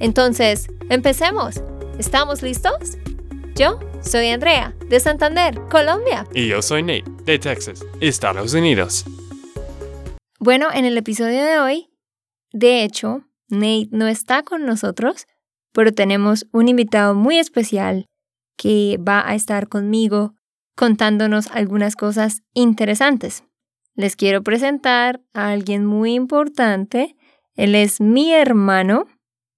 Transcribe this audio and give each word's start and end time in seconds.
Entonces, 0.00 0.68
empecemos. 0.90 1.62
¿Estamos 1.98 2.42
listos? 2.42 2.98
Yo 3.54 3.78
soy 4.02 4.28
Andrea, 4.28 4.74
de 4.88 4.98
Santander, 5.00 5.60
Colombia. 5.70 6.26
Y 6.34 6.48
yo 6.48 6.60
soy 6.60 6.82
Nate, 6.82 7.04
de 7.24 7.38
Texas, 7.38 7.84
Estados 8.00 8.54
Unidos. 8.54 9.04
Bueno, 10.40 10.68
en 10.72 10.84
el 10.84 10.98
episodio 10.98 11.44
de 11.44 11.58
hoy, 11.58 11.90
de 12.52 12.82
hecho, 12.84 13.24
Nate 13.48 13.88
no 13.92 14.08
está 14.08 14.42
con 14.42 14.66
nosotros, 14.66 15.26
pero 15.72 15.92
tenemos 15.92 16.46
un 16.52 16.68
invitado 16.68 17.14
muy 17.14 17.38
especial 17.38 18.06
que 18.56 18.98
va 18.98 19.28
a 19.28 19.34
estar 19.34 19.68
conmigo 19.68 20.34
contándonos 20.76 21.48
algunas 21.52 21.96
cosas 21.96 22.42
interesantes. 22.52 23.44
Les 23.94 24.16
quiero 24.16 24.42
presentar 24.42 25.22
a 25.32 25.50
alguien 25.50 25.86
muy 25.86 26.14
importante. 26.14 27.16
Él 27.54 27.76
es 27.76 28.00
mi 28.00 28.32
hermano. 28.32 29.06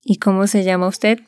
¿Y 0.09 0.19
cómo 0.19 0.47
se 0.47 0.63
llama 0.63 0.87
usted? 0.87 1.19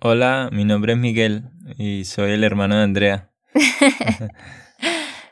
Hola, 0.00 0.48
mi 0.52 0.64
nombre 0.64 0.94
es 0.94 0.98
Miguel 0.98 1.50
y 1.76 2.06
soy 2.06 2.30
el 2.30 2.44
hermano 2.44 2.76
de 2.76 2.82
Andrea. 2.82 3.30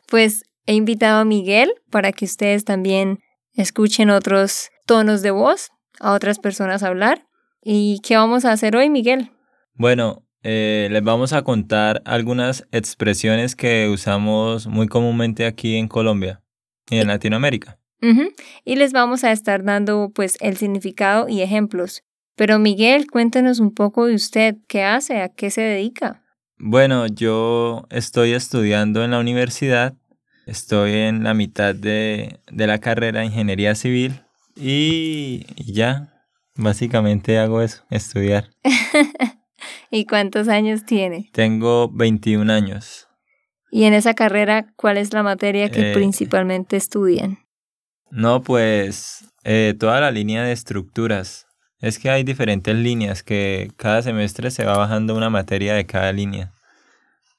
pues 0.06 0.42
he 0.66 0.74
invitado 0.74 1.20
a 1.20 1.24
Miguel 1.24 1.72
para 1.91 2.12
que 2.12 2.27
ustedes 2.27 2.66
también 2.66 3.20
escuchen 3.55 4.11
otros 4.11 4.69
tonos 4.84 5.22
de 5.22 5.30
voz, 5.30 5.70
a 5.98 6.12
otras 6.12 6.39
personas 6.39 6.83
hablar. 6.83 7.27
¿Y 7.62 8.00
qué 8.00 8.16
vamos 8.16 8.44
a 8.44 8.52
hacer 8.52 8.77
hoy, 8.77 8.91
Miguel? 8.91 9.30
Bueno, 9.72 10.27
eh, 10.42 10.89
les 10.91 11.02
vamos 11.02 11.33
a 11.33 11.41
contar 11.41 12.02
algunas 12.05 12.69
expresiones 12.70 13.56
que 13.56 13.89
usamos 13.89 14.66
muy 14.66 14.89
comúnmente 14.89 15.46
aquí 15.46 15.77
en 15.77 15.89
Colombia 15.89 16.42
y 16.91 16.98
en 16.98 17.06
Latinoamérica. 17.06 17.78
Y 18.64 18.77
les 18.77 18.92
vamos 18.92 19.24
a 19.24 19.33
estar 19.33 19.64
dando 19.64 20.12
pues 20.14 20.36
el 20.41 20.58
significado 20.58 21.28
y 21.30 21.41
ejemplos. 21.41 22.05
Pero 22.39 22.61
Miguel, 22.61 23.11
cuéntenos 23.11 23.58
un 23.58 23.75
poco 23.75 24.06
de 24.06 24.14
usted, 24.14 24.55
¿qué 24.69 24.84
hace? 24.84 25.22
¿A 25.22 25.28
qué 25.28 25.50
se 25.50 25.61
dedica? 25.61 26.22
Bueno, 26.56 27.08
yo 27.08 27.84
estoy 27.91 28.33
estudiando 28.33 29.03
en 29.03 29.11
la 29.11 29.19
universidad, 29.19 29.95
estoy 30.47 30.92
en 30.92 31.25
la 31.25 31.34
mitad 31.34 31.75
de, 31.75 32.39
de 32.48 32.67
la 32.69 32.78
carrera 32.78 33.20
de 33.20 33.27
Ingeniería 33.27 33.75
Civil 33.75 34.22
y 34.55 35.47
ya, 35.56 36.14
básicamente 36.55 37.41
hago 37.41 37.61
eso, 37.61 37.83
estudiar. 37.91 38.50
¿Y 39.91 40.06
cuántos 40.06 40.47
años 40.47 40.86
tiene? 40.86 41.30
Tengo 41.33 41.91
21 41.91 42.52
años. 42.52 43.08
¿Y 43.73 43.83
en 43.83 43.95
esa 43.95 44.14
carrera 44.14 44.73
cuál 44.77 44.97
es 44.97 45.12
la 45.12 45.25
materia 45.25 45.70
que 45.70 45.91
eh, 45.91 45.92
principalmente 45.92 46.77
estudian? 46.77 47.41
No, 48.12 48.42
pues 48.42 49.25
eh, 49.42 49.75
toda 49.77 50.00
la 50.00 50.12
línea 50.12 50.45
de 50.45 50.52
estructuras. 50.52 51.48
Es 51.81 51.98
que 51.98 52.11
hay 52.11 52.25
diferentes 52.25 52.75
líneas 52.75 53.23
que 53.23 53.70
cada 53.77 54.02
semestre 54.02 54.51
se 54.51 54.64
va 54.64 54.77
bajando 54.77 55.14
una 55.14 55.30
materia 55.30 55.75
de 55.75 55.86
cada 55.86 56.13
línea. 56.13 56.52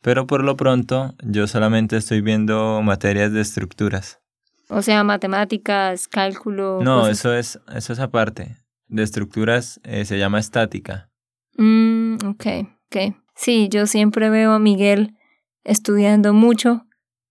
Pero 0.02 0.28
por 0.28 0.44
lo 0.44 0.56
pronto 0.56 1.14
yo 1.22 1.48
solamente 1.48 1.98
estoy 1.98 2.22
viendo 2.22 2.82
materias 2.82 3.34
de 3.34 3.42
estructuras. 3.42 4.20
O 4.70 4.82
sea, 4.82 5.04
matemáticas, 5.04 6.08
cálculo. 6.08 6.80
No, 6.82 7.08
eso 7.08 7.34
es, 7.34 7.60
eso 7.76 7.94
es 7.94 8.00
aparte. 8.00 8.56
De 8.88 9.04
estructuras 9.04 9.82
eh, 9.84 10.06
se 10.06 10.18
llama 10.18 10.40
estática. 10.40 11.10
Mm, 11.58 12.16
ok, 12.26 12.46
ok. 12.86 13.16
Sí, 13.36 13.68
yo 13.70 13.88
siempre 13.88 14.30
veo 14.30 14.52
a 14.54 14.60
Miguel 14.60 15.16
estudiando 15.64 16.34
mucho, 16.34 16.86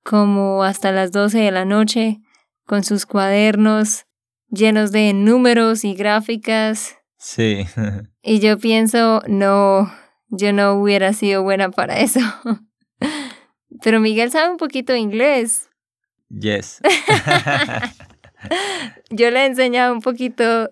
como 0.05 0.63
hasta 0.63 0.93
las 0.93 1.13
12 1.13 1.39
de 1.39 1.51
la 1.51 1.65
noche, 1.65 2.21
con 2.67 2.85
sus 2.85 3.07
cuadernos 3.07 4.07
llenos 4.51 4.93
de 4.93 5.13
números 5.13 5.85
y 5.85 5.95
gráficas. 5.95 6.97
Sí. 7.19 7.67
y 8.23 8.41
yo 8.41 8.59
pienso, 8.59 9.23
no, 9.27 9.93
yo 10.29 10.53
no 10.53 10.75
hubiera 10.75 11.13
sido 11.13 11.43
buena 11.43 11.71
para 11.71 12.01
eso. 12.01 12.21
Pero 13.83 14.01
Miguel 14.01 14.31
sabe 14.31 14.51
un 14.51 14.57
poquito 14.57 14.93
de 14.93 15.01
inglés. 15.01 15.69
Yes. 16.31 16.81
yo 19.11 19.31
le 19.31 19.41
he 19.41 19.47
enseñado 19.47 19.93
un 19.93 20.01
poquito 20.01 20.71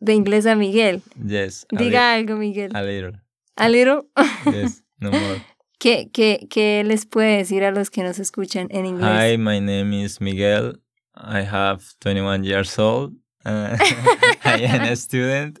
de 0.00 0.14
inglés 0.14 0.46
a 0.46 0.54
Miguel. 0.54 1.02
Yes. 1.24 1.66
Diga 1.70 2.14
algo, 2.14 2.36
Miguel. 2.36 2.74
A 2.74 2.82
little. 2.82 3.20
A 3.56 3.68
little. 3.68 4.02
yes, 4.46 4.84
no 4.98 5.10
more. 5.10 5.44
¿Qué, 5.78 6.10
qué, 6.12 6.46
¿Qué 6.50 6.82
les 6.84 7.06
puede 7.06 7.38
decir 7.38 7.64
a 7.64 7.70
los 7.70 7.90
que 7.90 8.02
nos 8.02 8.18
escuchan 8.18 8.68
en 8.70 8.86
inglés? 8.86 9.08
Hi, 9.08 9.38
my 9.38 9.60
name 9.60 10.04
is 10.04 10.20
Miguel. 10.20 10.80
I 11.14 11.42
have 11.42 11.82
21 12.00 12.44
years 12.44 12.78
old. 12.78 13.14
Uh, 13.44 13.76
I 14.44 14.64
am 14.64 14.82
a 14.82 14.96
student. 14.96 15.60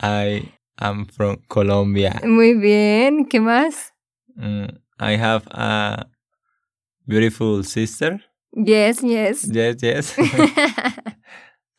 I 0.00 0.52
am 0.80 1.06
from 1.06 1.38
Colombia. 1.48 2.20
Muy 2.24 2.54
bien. 2.54 3.26
¿Qué 3.26 3.40
más? 3.40 3.92
Mm, 4.36 4.78
I 5.00 5.16
have 5.16 5.46
a 5.50 6.06
beautiful 7.06 7.64
sister. 7.64 8.20
Yes, 8.52 9.02
yes. 9.02 9.44
Yes, 9.50 9.82
yes. 9.82 10.14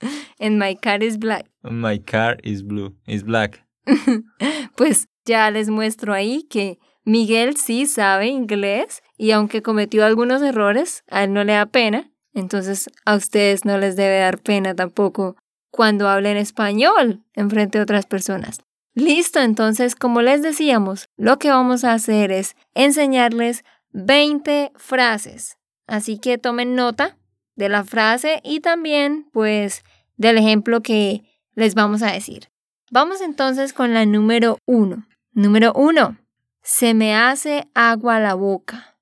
And 0.40 0.60
my 0.60 0.76
car 0.76 1.04
is 1.04 1.18
black. 1.18 1.46
My 1.64 1.98
car 1.98 2.38
is 2.44 2.64
blue. 2.64 2.96
Is 3.08 3.24
black. 3.24 3.64
pues 4.76 5.08
ya 5.26 5.50
les 5.52 5.70
muestro 5.70 6.14
ahí 6.14 6.44
que 6.50 6.80
Miguel 7.06 7.56
sí 7.58 7.86
sabe 7.86 8.28
inglés 8.28 9.02
y 9.18 9.32
aunque 9.32 9.62
cometió 9.62 10.06
algunos 10.06 10.42
errores, 10.42 11.04
a 11.10 11.24
él 11.24 11.34
no 11.34 11.44
le 11.44 11.54
da 11.54 11.66
pena. 11.66 12.12
Entonces 12.34 12.90
a 13.06 13.16
ustedes 13.16 13.66
no 13.66 13.78
les 13.78 13.96
debe 13.96 14.20
dar 14.20 14.40
pena 14.40 14.76
tampoco 14.76 15.36
cuando 15.72 16.10
hablen 16.10 16.38
español 16.38 17.24
en 17.34 17.50
frente 17.50 17.80
a 17.80 17.84
otras 17.84 18.06
personas. 18.06 18.62
Listo, 18.94 19.40
entonces 19.40 19.96
como 19.96 20.22
les 20.22 20.42
decíamos, 20.42 21.10
lo 21.16 21.40
que 21.40 21.50
vamos 21.50 21.84
a 21.84 21.94
hacer 21.94 22.32
es 22.32 22.56
enseñarles 22.74 23.64
20 23.92 24.72
frases. 24.76 25.58
Así 25.88 26.20
que 26.20 26.38
tomen 26.38 26.76
nota 26.76 27.18
de 27.56 27.70
la 27.70 27.84
frase 27.84 28.42
y 28.44 28.60
también 28.60 29.28
pues 29.32 29.84
del 30.18 30.38
ejemplo 30.38 30.82
que 30.82 31.24
les 31.56 31.76
vamos 31.76 32.02
a 32.02 32.12
decir. 32.12 32.50
Vamos 32.92 33.22
entonces 33.22 33.74
con 33.74 33.94
la 33.94 34.06
número 34.06 34.58
uno. 34.66 35.08
Número 35.32 35.74
uno, 35.74 36.18
se 36.62 36.94
me 36.94 37.16
hace 37.16 37.68
agua 37.74 38.20
la 38.20 38.34
boca. 38.34 38.98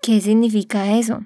¿Qué 0.00 0.20
significa 0.20 0.92
eso? 0.96 1.20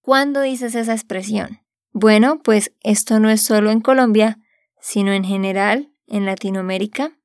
¿Cuándo 0.00 0.40
dices 0.42 0.74
esa 0.74 0.92
expresión? 0.92 1.60
Bueno, 2.00 2.40
pues 2.44 2.70
esto 2.84 3.18
no 3.18 3.28
es 3.28 3.42
solo 3.42 3.72
en 3.72 3.80
Colombia, 3.80 4.38
sino 4.80 5.12
en 5.12 5.24
general 5.24 5.90
en 6.06 6.26
Latinoamérica. 6.26 7.18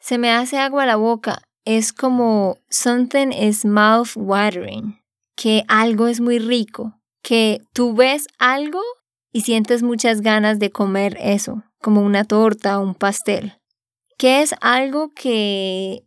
Se 0.00 0.18
me 0.18 0.32
hace 0.32 0.58
agua 0.58 0.84
la 0.84 0.96
boca. 0.96 1.42
Es 1.64 1.92
como 1.92 2.58
something 2.68 3.28
is 3.28 3.64
mouth 3.64 4.16
watering, 4.16 4.98
que 5.36 5.62
algo 5.68 6.08
es 6.08 6.20
muy 6.20 6.40
rico, 6.40 6.98
que 7.22 7.62
tú 7.72 7.94
ves 7.94 8.26
algo 8.40 8.80
y 9.32 9.42
sientes 9.42 9.84
muchas 9.84 10.22
ganas 10.22 10.58
de 10.58 10.70
comer 10.70 11.16
eso, 11.20 11.62
como 11.80 12.02
una 12.02 12.24
torta 12.24 12.80
o 12.80 12.82
un 12.82 12.96
pastel. 12.96 13.52
¿Qué 14.18 14.42
es 14.42 14.56
algo 14.60 15.12
que 15.14 16.02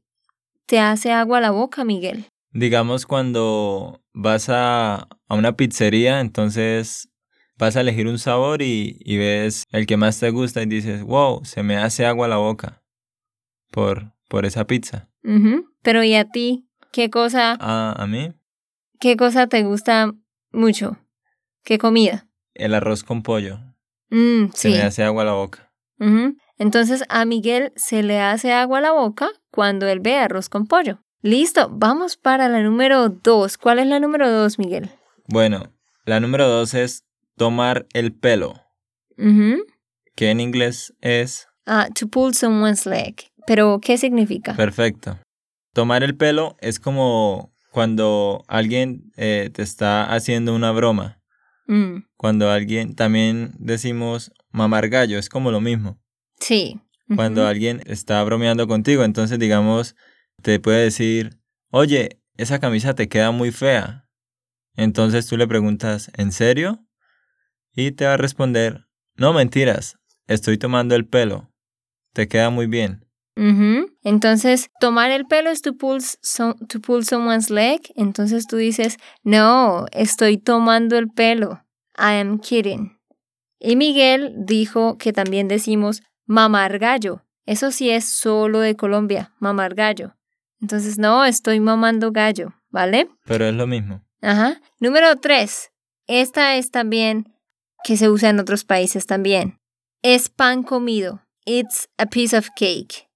te 0.66 0.82
hace 0.82 1.14
agua 1.14 1.40
la 1.40 1.52
boca, 1.52 1.86
Miguel? 1.86 2.26
Digamos 2.52 3.06
cuando 3.06 4.02
vas 4.12 4.50
a, 4.50 5.08
a 5.30 5.36
una 5.36 5.56
pizzería, 5.56 6.20
entonces 6.20 7.10
vas 7.60 7.76
a 7.76 7.82
elegir 7.82 8.08
un 8.08 8.18
sabor 8.18 8.62
y, 8.62 8.98
y, 9.02 9.18
ves 9.18 9.66
el 9.72 9.86
que 9.86 9.98
más 9.98 10.20
te 10.20 10.32
gusta 10.32 10.64
y 10.64 10.66
dices, 10.66 11.04
wow, 11.04 11.44
se 11.44 11.62
me 11.62 11.76
hace 11.76 12.06
agua 12.06 12.26
a 12.26 12.30
la 12.30 12.38
boca 12.38 12.82
por, 13.70 14.14
por 14.28 14.46
esa 14.46 14.66
pizza. 14.66 15.10
Pero 15.84 16.04
¿y 16.04 16.16
a 16.16 16.26
ti? 16.26 16.68
¿Qué 16.92 17.10
cosa? 17.10 17.58
Ah, 17.60 17.94
¿A 17.98 18.08
mí? 18.08 18.34
¿Qué 19.00 19.18
cosa 19.18 19.48
te 19.48 19.64
gusta 19.64 20.14
mucho? 20.52 20.98
¿Qué 21.64 21.78
comida? 21.78 22.28
El 22.56 22.74
arroz 22.74 23.04
con 23.04 23.22
pollo. 23.22 23.60
Mm, 24.10 24.48
se 24.54 24.70
me 24.70 24.82
hace 24.82 25.04
agua 25.04 25.24
a 25.24 25.26
la 25.26 25.34
boca. 25.34 25.72
Entonces 26.58 27.04
a 27.10 27.26
Miguel 27.26 27.74
se 27.76 28.04
le 28.04 28.22
hace 28.22 28.54
agua 28.54 28.80
a 28.80 28.82
la 28.82 28.92
boca 28.94 29.30
cuando 29.52 29.86
él 29.88 30.00
ve 30.00 30.16
arroz 30.16 30.48
con 30.48 30.66
pollo. 30.66 31.04
Listo, 31.22 31.70
vamos 31.70 32.16
para 32.16 32.48
la 32.48 32.62
número 32.64 33.10
dos. 33.10 33.58
¿Cuál 33.58 33.80
es 33.80 33.88
la 33.88 34.00
número 34.00 34.32
dos, 34.32 34.58
Miguel? 34.58 34.90
Bueno, 35.28 35.74
la 36.06 36.22
número 36.22 36.48
dos 36.48 36.74
es 36.74 37.04
tomar 37.40 37.88
el 37.94 38.14
pelo. 38.14 38.62
Que 40.16 40.30
en 40.30 40.40
inglés 40.40 40.94
es 41.02 41.48
Ah, 41.66 41.88
to 41.94 42.08
pull 42.08 42.34
someone's 42.34 42.86
leg. 42.86 43.16
Pero, 43.48 43.80
¿qué 43.82 43.98
significa? 43.98 44.56
Perfecto. 44.56 45.18
Tomar 45.74 46.04
el 46.04 46.16
pelo 46.16 46.56
es 46.62 46.80
como 46.80 47.54
cuando 47.72 48.44
alguien 48.48 49.12
eh, 49.18 49.50
te 49.54 49.62
está 49.62 50.12
haciendo 50.14 50.54
una 50.56 50.72
broma. 50.72 51.22
Mm, 51.68 52.04
Cuando 52.18 52.50
alguien, 52.50 52.96
también 52.96 53.52
decimos 53.60 54.32
mamar 54.50 54.90
gallo, 54.90 55.20
es 55.20 55.30
como 55.30 55.52
lo 55.52 55.62
mismo. 55.62 56.00
sí. 56.40 56.80
Cuando 57.16 57.48
alguien 57.48 57.82
está 57.88 58.24
bromeando 58.24 58.68
contigo, 58.68 59.04
entonces 59.04 59.40
digamos, 59.40 59.96
te 60.44 60.60
puede 60.60 60.84
decir, 60.84 61.40
oye, 61.72 62.22
esa 62.38 62.60
camisa 62.60 62.94
te 62.94 63.08
queda 63.10 63.32
muy 63.32 63.52
fea. 63.52 64.08
Entonces 64.76 65.26
tú 65.26 65.36
le 65.36 65.48
preguntas, 65.48 66.12
¿en 66.18 66.32
serio? 66.32 66.86
Y 67.76 67.92
te 67.92 68.06
va 68.06 68.14
a 68.14 68.18
responder, 68.18 68.88
no 69.16 69.34
mentiras, 69.34 69.98
estoy 70.28 70.58
tomando 70.58 70.96
el 70.96 71.06
pelo, 71.06 71.52
te 72.14 72.28
queda 72.28 72.50
muy 72.50 72.68
bien. 72.68 73.06
Entonces, 74.04 74.70
tomar 74.82 75.12
el 75.12 75.26
pelo 75.26 75.50
es 75.50 75.62
to 75.62 75.76
pull, 75.78 76.02
so- 76.02 76.56
to 76.68 76.80
pull 76.82 77.06
someone's 77.06 77.50
leg. 77.50 77.80
Entonces 77.96 78.48
tú 78.48 78.58
dices, 78.58 78.98
no, 79.24 79.86
estoy 79.94 80.38
tomando 80.38 80.98
el 80.98 81.08
pelo. 81.08 81.64
I 81.98 82.20
am 82.20 82.40
kidding. 82.40 82.98
Y 83.60 83.76
Miguel 83.76 84.34
dijo 84.46 84.98
que 84.98 85.14
también 85.14 85.48
decimos 85.48 86.02
mamar 86.26 86.80
gallo. 86.80 87.26
Eso 87.46 87.72
sí 87.72 87.90
es 87.90 88.10
solo 88.10 88.60
de 88.60 88.76
Colombia, 88.76 89.34
mamar 89.40 89.74
gallo. 89.76 90.16
Entonces, 90.62 90.98
no, 90.98 91.24
estoy 91.24 91.60
mamando 91.62 92.12
gallo, 92.12 92.54
¿vale? 92.70 93.10
Pero 93.26 93.46
es 93.46 93.54
lo 93.56 93.68
mismo. 93.68 94.04
Ajá. 94.22 94.60
Número 94.80 95.16
tres. 95.18 95.72
Esta 96.08 96.56
es 96.58 96.72
también 96.72 97.34
que 97.84 97.98
se 97.98 98.10
usa 98.10 98.30
en 98.30 98.40
otros 98.40 98.64
países 98.64 99.06
también. 99.06 99.60
Es 100.02 100.30
pan 100.30 100.64
comido. 100.64 101.22
It's 101.46 101.90
a 101.98 102.06
piece 102.06 102.38
of 102.38 102.50
cake. 102.56 103.08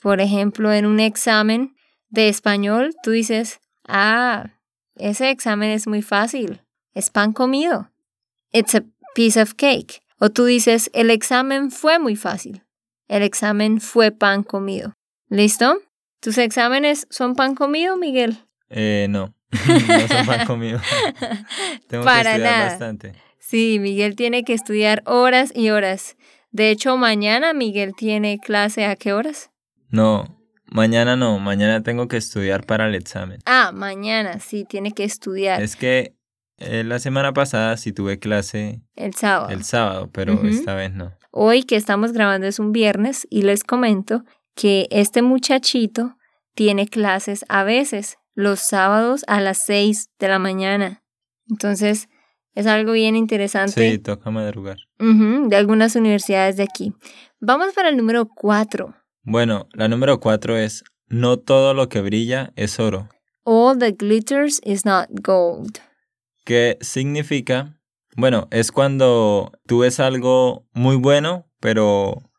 Por 0.00 0.20
ejemplo, 0.20 0.72
en 0.72 0.86
un 0.86 1.00
examen 1.00 1.74
de 2.08 2.28
español, 2.28 2.94
tú 3.02 3.10
dices, 3.10 3.60
ah, 3.86 4.50
ese 4.96 5.30
examen 5.30 5.70
es 5.70 5.86
muy 5.86 6.02
fácil. 6.02 6.62
Es 6.94 7.10
pan 7.10 7.32
comido. 7.32 7.90
It's 8.52 8.74
a 8.74 8.82
piece 9.14 9.40
of 9.40 9.54
cake. 9.54 10.02
O 10.18 10.30
tú 10.30 10.44
dices, 10.44 10.90
el 10.92 11.10
examen 11.10 11.70
fue 11.70 11.98
muy 11.98 12.16
fácil. 12.16 12.62
El 13.08 13.22
examen 13.22 13.80
fue 13.80 14.10
pan 14.10 14.42
comido. 14.42 14.94
¿Listo? 15.28 15.78
¿Tus 16.20 16.36
exámenes 16.38 17.06
son 17.10 17.34
pan 17.34 17.54
comido, 17.54 17.96
Miguel? 17.96 18.38
Eh, 18.68 19.06
no, 19.08 19.34
no 19.88 20.08
son 20.08 20.26
pan 20.26 20.46
conmigo. 20.46 20.78
Tengo 21.88 22.02
que 22.02 22.06
Para 22.06 22.32
estudiar 22.32 22.52
nada. 22.52 22.64
bastante. 22.70 23.14
Sí, 23.50 23.80
Miguel 23.80 24.14
tiene 24.14 24.44
que 24.44 24.52
estudiar 24.52 25.02
horas 25.06 25.50
y 25.52 25.70
horas. 25.70 26.16
De 26.52 26.70
hecho, 26.70 26.96
mañana 26.96 27.52
Miguel 27.52 27.96
tiene 27.96 28.38
clase 28.38 28.84
a 28.84 28.94
qué 28.94 29.12
horas? 29.12 29.50
No, 29.88 30.40
mañana 30.66 31.16
no, 31.16 31.40
mañana 31.40 31.82
tengo 31.82 32.06
que 32.06 32.16
estudiar 32.16 32.64
para 32.64 32.86
el 32.86 32.94
examen. 32.94 33.40
Ah, 33.46 33.72
mañana 33.74 34.38
sí, 34.38 34.64
tiene 34.68 34.92
que 34.92 35.02
estudiar 35.02 35.60
Es 35.60 35.74
que 35.74 36.14
eh, 36.58 36.84
la 36.84 37.00
semana 37.00 37.32
pasada 37.32 37.76
sí 37.76 37.92
tuve 37.92 38.20
clase 38.20 38.82
el 38.94 39.14
sábado. 39.14 39.50
el 39.50 39.64
sábado, 39.64 40.10
pero 40.12 40.40
esta 40.44 40.76
vez 40.76 40.92
no. 40.92 41.12
Hoy 41.32 41.64
que 41.64 41.74
estamos 41.74 42.12
grabando 42.12 42.46
es 42.46 42.60
un 42.60 42.70
viernes 42.70 43.26
y 43.30 43.42
les 43.42 43.64
comento 43.64 44.22
que 44.54 44.86
este 44.92 45.22
muchachito 45.22 46.16
tiene 46.54 46.86
clases 46.86 47.44
a 47.48 47.64
veces 47.64 48.16
los 48.34 48.60
sábados 48.60 49.24
a 49.26 49.40
las 49.40 49.58
6 49.58 50.10
de 50.20 50.28
la 50.28 50.38
mañana. 50.38 51.02
Entonces, 51.48 52.08
es 52.54 52.66
algo 52.66 52.92
bien 52.92 53.16
interesante 53.16 53.90
Sí, 53.90 53.98
toca 53.98 54.30
madrugar. 54.30 54.78
de 54.98 55.56
algunas 55.56 55.96
universidades 55.96 56.56
de 56.56 56.64
aquí. 56.64 56.92
Vamos 57.40 57.72
para 57.74 57.88
el 57.88 57.96
número 57.96 58.26
4. 58.28 58.94
Bueno, 59.22 59.68
la 59.72 59.88
número 59.88 60.18
cuatro 60.18 60.56
es, 60.56 60.82
no 61.06 61.38
todo 61.38 61.74
lo 61.74 61.88
que 61.88 62.00
brilla 62.00 62.52
es 62.56 62.80
oro. 62.80 63.08
All 63.44 63.78
that 63.78 63.94
glitters 63.98 64.60
is 64.64 64.84
not 64.84 65.08
gold. 65.10 65.78
¿Qué 66.44 66.78
significa? 66.80 67.78
Bueno, 68.16 68.48
es 68.50 68.72
cuando 68.72 69.52
tú 69.66 69.80
ves 69.80 70.00
algo 70.00 70.66
muy 70.72 70.96
bueno, 70.96 71.46
pero 71.60 72.30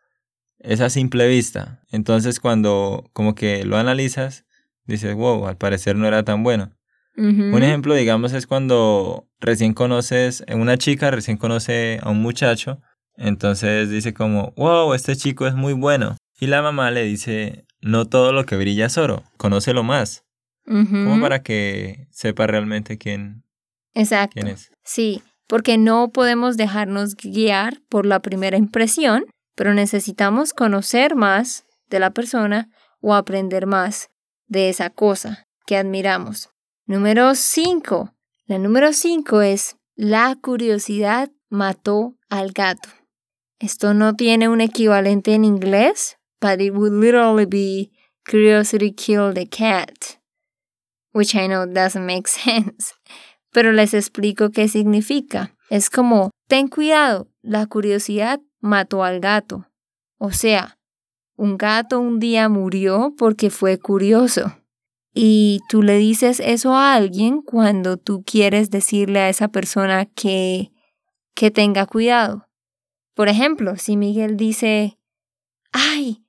es 0.60 0.82
a 0.82 0.90
simple 0.90 1.28
vista. 1.28 1.84
Entonces 1.92 2.40
cuando 2.40 3.10
como 3.14 3.36
que 3.36 3.64
lo 3.64 3.78
analizas, 3.78 4.46
dices, 4.86 5.16
wow, 5.16 5.48
al 5.48 5.58
parecer 5.58 5.96
no 5.96 6.08
era 6.08 6.24
tan 6.24 6.44
bueno. 6.44 6.72
Un 7.18 7.62
ejemplo, 7.62 7.94
digamos, 7.94 8.34
es 8.34 8.48
cuando 8.48 9.28
recién 9.40 9.74
conoces, 9.74 10.44
una 10.54 10.78
chica 10.78 11.12
recién 11.12 11.38
conoce 11.38 12.00
a 12.02 12.10
un 12.10 12.22
muchacho, 12.22 12.82
entonces 13.16 13.90
dice 13.90 14.14
como, 14.14 14.54
wow, 14.56 14.94
este 14.94 15.16
chico 15.16 15.46
es 15.46 15.54
muy 15.54 15.74
bueno. 15.74 16.18
Y 16.40 16.48
la 16.48 16.62
mamá 16.62 16.90
le 16.90 17.04
dice, 17.04 17.66
no 17.82 18.06
todo 18.06 18.32
lo 18.34 18.46
que 18.46 18.56
brilla 18.56 18.88
es 18.88 18.98
oro, 18.98 19.24
conócelo 19.38 19.84
más, 19.84 20.24
como 20.66 21.20
para 21.22 21.44
que 21.44 22.08
sepa 22.12 22.48
realmente 22.48 22.98
quién, 22.98 23.44
Exacto. 23.94 24.34
quién 24.36 24.48
es. 24.48 24.72
Sí, 24.84 25.22
porque 25.48 25.78
no 25.78 26.12
podemos 26.12 26.58
dejarnos 26.58 27.16
guiar 27.16 27.82
por 27.90 28.06
la 28.06 28.22
primera 28.22 28.58
impresión, 28.58 29.26
pero 29.56 29.74
necesitamos 29.74 30.54
conocer 30.54 31.16
más 31.16 31.66
de 31.90 32.00
la 32.00 32.12
persona 32.12 32.70
o 33.02 33.14
aprender 33.14 33.68
más 33.68 34.10
de 34.48 34.70
esa 34.70 34.90
cosa 34.90 35.46
que 35.66 35.78
admiramos. 35.78 36.50
Número 36.86 37.36
5. 37.36 38.14
La 38.46 38.58
número 38.58 38.94
5 38.94 39.42
es 39.42 39.78
la 39.96 40.36
curiosidad 40.36 41.32
mató 41.50 42.18
al 42.30 42.52
gato. 42.52 42.90
Esto 43.60 43.94
no 43.94 44.16
tiene 44.16 44.50
un 44.50 44.62
equivalente 44.62 45.34
en 45.34 45.46
inglés, 45.46 46.18
but 46.42 46.60
it 46.60 46.74
would 46.74 46.94
literally 46.94 47.46
be 47.46 47.92
curiosity 48.26 48.92
killed 48.92 49.36
the 49.36 49.48
cat, 49.48 50.20
which 51.14 51.36
I 51.36 51.48
know 51.48 51.66
doesn't 51.66 52.06
make 52.06 52.28
sense 52.28 52.94
pero 53.52 53.72
les 53.72 53.94
explico 53.94 54.52
qué 54.52 54.68
significa. 54.68 55.56
Es 55.70 55.90
como, 55.90 56.32
ten 56.48 56.68
cuidado, 56.68 57.30
la 57.42 57.66
curiosidad 57.68 58.40
mató 58.60 59.04
al 59.04 59.20
gato. 59.20 59.68
O 60.18 60.32
sea, 60.32 60.78
un 61.36 61.58
gato 61.58 62.00
un 62.00 62.20
día 62.20 62.50
murió 62.50 63.14
porque 63.18 63.50
fue 63.50 63.78
curioso. 63.78 64.58
Y 65.14 65.60
tú 65.68 65.84
le 65.84 65.98
dices 65.98 66.40
eso 66.40 66.76
a 66.76 66.94
alguien 66.94 67.42
cuando 67.42 67.98
tú 67.98 68.24
quieres 68.26 68.70
decirle 68.70 69.20
a 69.20 69.30
esa 69.30 69.50
persona 69.50 70.06
que, 70.06 70.72
que 71.34 71.52
tenga 71.52 71.86
cuidado. 71.86 72.48
Por 73.14 73.28
ejemplo, 73.28 73.76
si 73.76 73.98
Miguel 73.98 74.38
dice, 74.38 74.98
ay, 75.74 76.24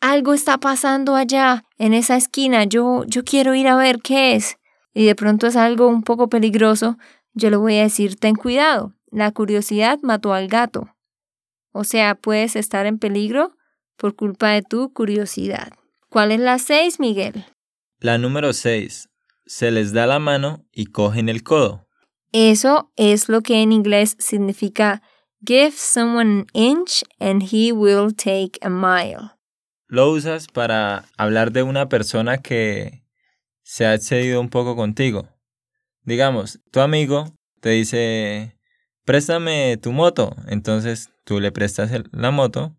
algo 0.00 0.34
está 0.34 0.58
pasando 0.58 1.14
allá 1.14 1.64
en 1.78 1.94
esa 1.94 2.16
esquina, 2.16 2.64
yo, 2.64 3.04
yo 3.06 3.22
quiero 3.24 3.54
ir 3.54 3.68
a 3.68 3.76
ver 3.76 4.00
qué 4.00 4.34
es 4.34 4.58
y 4.92 5.04
de 5.04 5.14
pronto 5.14 5.46
es 5.46 5.56
algo 5.56 5.88
un 5.88 6.02
poco 6.02 6.28
peligroso, 6.28 6.96
yo 7.34 7.50
le 7.50 7.56
voy 7.56 7.76
a 7.76 7.82
decir, 7.82 8.16
ten 8.16 8.34
cuidado, 8.34 8.94
la 9.10 9.30
curiosidad 9.30 9.98
mató 10.02 10.32
al 10.32 10.48
gato. 10.48 10.88
O 11.72 11.84
sea, 11.84 12.14
puedes 12.14 12.56
estar 12.56 12.86
en 12.86 12.98
peligro 12.98 13.54
por 13.98 14.16
culpa 14.16 14.48
de 14.48 14.62
tu 14.62 14.92
curiosidad. 14.94 15.72
¿Cuál 16.08 16.32
es 16.32 16.40
la 16.40 16.58
seis, 16.58 16.98
Miguel? 16.98 17.44
La 17.98 18.18
número 18.18 18.52
6. 18.52 19.08
Se 19.46 19.70
les 19.70 19.92
da 19.92 20.06
la 20.06 20.18
mano 20.18 20.64
y 20.72 20.86
cogen 20.86 21.28
el 21.28 21.42
codo. 21.42 21.86
Eso 22.32 22.92
es 22.96 23.28
lo 23.28 23.40
que 23.40 23.62
en 23.62 23.72
inglés 23.72 24.16
significa 24.18 25.02
give 25.46 25.72
someone 25.72 26.40
an 26.40 26.46
inch 26.52 27.02
and 27.20 27.42
he 27.52 27.72
will 27.72 28.14
take 28.14 28.58
a 28.60 28.68
mile. 28.68 29.30
Lo 29.88 30.10
usas 30.10 30.48
para 30.48 31.04
hablar 31.16 31.52
de 31.52 31.62
una 31.62 31.88
persona 31.88 32.38
que 32.38 33.04
se 33.62 33.86
ha 33.86 33.94
excedido 33.94 34.40
un 34.40 34.48
poco 34.50 34.74
contigo. 34.76 35.28
Digamos, 36.02 36.58
tu 36.72 36.80
amigo 36.80 37.32
te 37.60 37.70
dice, 37.70 38.58
préstame 39.04 39.76
tu 39.76 39.92
moto. 39.92 40.34
Entonces 40.48 41.10
tú 41.24 41.40
le 41.40 41.52
prestas 41.52 41.92
el- 41.92 42.08
la 42.12 42.30
moto 42.30 42.76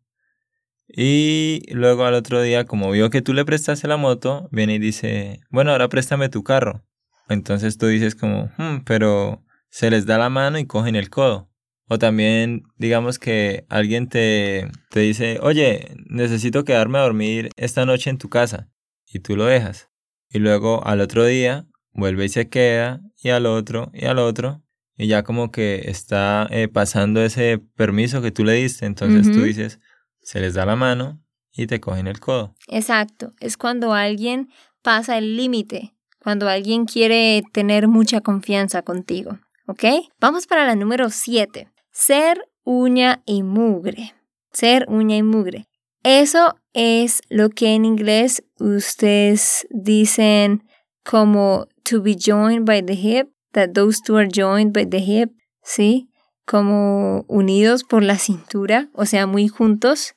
y 0.88 1.62
luego 1.72 2.06
al 2.06 2.13
otro 2.13 2.41
día, 2.41 2.65
como 2.65 2.91
vio 2.91 3.10
que 3.10 3.22
tú 3.22 3.34
le 3.34 3.46
prestaste 3.46 3.88
la 3.88 3.98
moto, 3.98 4.48
viene 4.51 4.75
y 4.75 4.79
dice, 4.79 5.41
bueno, 5.50 5.72
ahora 5.72 5.89
préstame 5.89 6.29
tu 6.29 6.44
carro. 6.44 6.84
Entonces 7.29 7.77
tú 7.77 7.88
dices 7.88 8.15
como, 8.15 8.50
"Hmm, 8.58 8.84
pero 8.86 9.44
se 9.70 9.89
les 9.91 10.06
da 10.06 10.17
la 10.17 10.29
mano 10.29 10.58
y 10.60 10.65
cogen 10.65 10.96
el 10.96 11.10
codo. 11.10 11.50
O 11.89 12.00
también, 12.00 12.63
digamos 12.77 13.20
que 13.20 13.65
alguien 13.70 14.08
te, 14.08 14.70
te 14.89 15.01
dice, 15.01 15.39
oye, 15.41 15.94
necesito 16.10 16.63
quedarme 16.65 16.98
a 16.98 17.01
dormir 17.01 17.50
esta 17.58 17.86
noche 17.86 18.10
en 18.10 18.17
tu 18.17 18.29
casa. 18.29 18.70
Y 19.06 19.20
tú 19.20 19.36
lo 19.38 19.46
dejas. 19.46 19.89
Y 20.29 20.39
luego 20.39 20.86
al 20.86 21.00
otro 21.00 21.25
día 21.25 21.65
vuelve 21.94 22.25
y 22.25 22.29
se 22.29 22.50
queda, 22.50 23.01
y 23.22 23.29
al 23.29 23.46
otro, 23.46 23.89
y 23.94 24.06
al 24.06 24.20
otro. 24.20 24.63
Y 24.98 25.08
ya 25.08 25.24
como 25.24 25.51
que 25.51 25.84
está 25.89 26.48
eh, 26.50 26.67
pasando 26.67 27.24
ese 27.24 27.60
permiso 27.75 28.22
que 28.22 28.32
tú 28.32 28.44
le 28.44 28.53
diste. 28.53 28.86
Entonces 28.86 29.32
tú 29.32 29.44
dices, 29.44 29.79
se 30.28 30.42
les 30.42 30.56
da 30.56 30.66
la 30.66 30.76
mano 30.76 31.24
y 31.54 31.68
te 31.68 31.80
cogen 31.80 32.06
el 32.06 32.20
codo. 32.20 32.54
Exacto, 32.68 33.32
es 33.40 33.56
cuando 33.56 33.94
alguien 33.94 34.50
pasa 34.82 35.18
el 35.18 35.38
límite, 35.38 35.96
cuando 36.20 36.50
alguien 36.50 36.84
quiere 36.84 37.44
tener 37.54 37.88
mucha 37.88 38.20
confianza 38.20 38.82
contigo, 38.82 39.40
¿ok? 39.68 39.86
Vamos 40.20 40.46
para 40.46 40.66
la 40.66 40.76
número 40.76 41.10
7. 41.12 41.72
Ser 41.92 42.46
uña 42.66 43.24
y 43.26 43.42
mugre. 43.42 44.16
Ser 44.52 44.86
uña 44.90 45.16
y 45.16 45.24
mugre. 45.24 45.70
Eso 46.04 46.56
es 46.74 47.22
lo 47.30 47.50
que 47.50 47.74
en 47.74 47.86
inglés 47.86 48.44
ustedes 48.60 49.66
dicen 49.70 50.68
como 51.06 51.68
to 51.84 52.02
be 52.02 52.18
joined 52.20 52.66
by 52.66 52.84
the 52.84 52.96
hip, 52.96 53.30
that 53.54 53.70
those 53.70 54.02
two 54.06 54.18
are 54.18 54.28
joined 54.30 54.74
by 54.74 54.86
the 54.86 55.00
hip, 55.00 55.32
¿sí? 55.64 56.10
Como 56.46 57.24
unidos 57.30 57.86
por 57.86 58.04
la 58.04 58.18
cintura, 58.18 58.90
o 58.92 59.06
sea, 59.06 59.26
muy 59.26 59.48
juntos. 59.48 60.16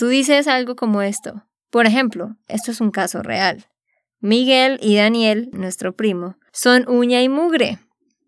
Tú 0.00 0.08
dices 0.08 0.48
algo 0.48 0.76
como 0.76 1.02
esto. 1.02 1.44
Por 1.68 1.84
ejemplo, 1.84 2.34
esto 2.48 2.70
es 2.70 2.80
un 2.80 2.90
caso 2.90 3.22
real. 3.22 3.66
Miguel 4.18 4.78
y 4.80 4.96
Daniel, 4.96 5.50
nuestro 5.52 5.94
primo, 5.94 6.38
son 6.52 6.88
uña 6.88 7.22
y 7.22 7.28
mugre. 7.28 7.80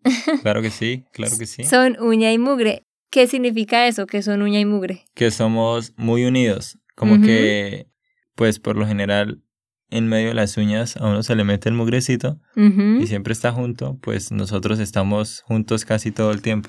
Claro 0.43 0.61
que 0.61 0.69
sí, 0.69 1.07
claro 1.15 1.39
que 1.39 1.47
sí. 1.47 1.65
Son 1.65 1.97
uña 1.99 2.31
y 2.31 2.37
mugre. 2.37 2.85
¿Qué 3.09 3.27
significa 3.27 3.87
eso, 3.87 4.07
que 4.07 4.21
son 4.21 4.43
uña 4.43 4.61
y 4.61 4.67
mugre? 4.67 5.07
Que 5.15 5.31
somos 5.31 5.95
muy 5.97 6.27
unidos. 6.27 6.77
Como 6.95 7.23
que, 7.23 7.87
pues 8.35 8.59
por 8.59 8.77
lo 8.77 8.87
general, 8.87 9.43
en 9.89 10.09
medio 10.09 10.29
de 10.29 10.35
las 10.35 10.59
uñas 10.59 10.99
a 10.99 11.07
uno 11.07 11.23
se 11.23 11.35
le 11.35 11.45
mete 11.45 11.71
el 11.71 11.75
mugrecito 11.75 12.39
y 12.55 13.07
siempre 13.07 13.33
está 13.33 13.51
junto, 13.51 13.97
pues 14.03 14.31
nosotros 14.31 14.79
estamos 14.79 15.41
juntos 15.47 15.87
casi 15.87 16.13
todo 16.13 16.33
el 16.33 16.43
tiempo. 16.43 16.69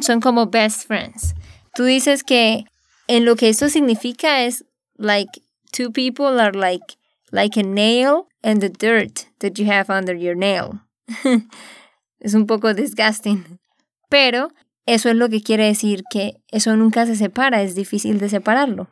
Son 0.00 0.20
como 0.20 0.46
best 0.46 0.88
friends. 0.88 1.36
Tú 1.76 1.84
dices 1.84 2.24
que 2.24 2.64
en 3.08 3.24
lo 3.24 3.36
que 3.36 3.48
esto 3.48 3.68
significa 3.68 4.44
es 4.44 4.64
like 4.96 5.42
two 5.72 5.90
people 5.90 6.40
are 6.40 6.56
like 6.56 6.96
like 7.30 7.58
a 7.58 7.62
nail 7.62 8.28
and 8.42 8.60
the 8.60 8.68
dirt 8.68 9.26
that 9.40 9.58
you 9.58 9.70
have 9.70 9.90
under 9.90 10.14
your 10.14 10.36
nail. 10.36 10.80
es 12.20 12.34
un 12.34 12.46
poco 12.46 12.72
disgusting. 12.74 13.58
Pero 14.08 14.50
eso 14.86 15.08
es 15.08 15.16
lo 15.16 15.28
que 15.28 15.42
quiere 15.42 15.66
decir 15.66 16.04
que 16.10 16.36
eso 16.48 16.76
nunca 16.76 17.06
se 17.06 17.16
separa, 17.16 17.62
es 17.62 17.74
difícil 17.74 18.18
de 18.18 18.28
separarlo. 18.28 18.88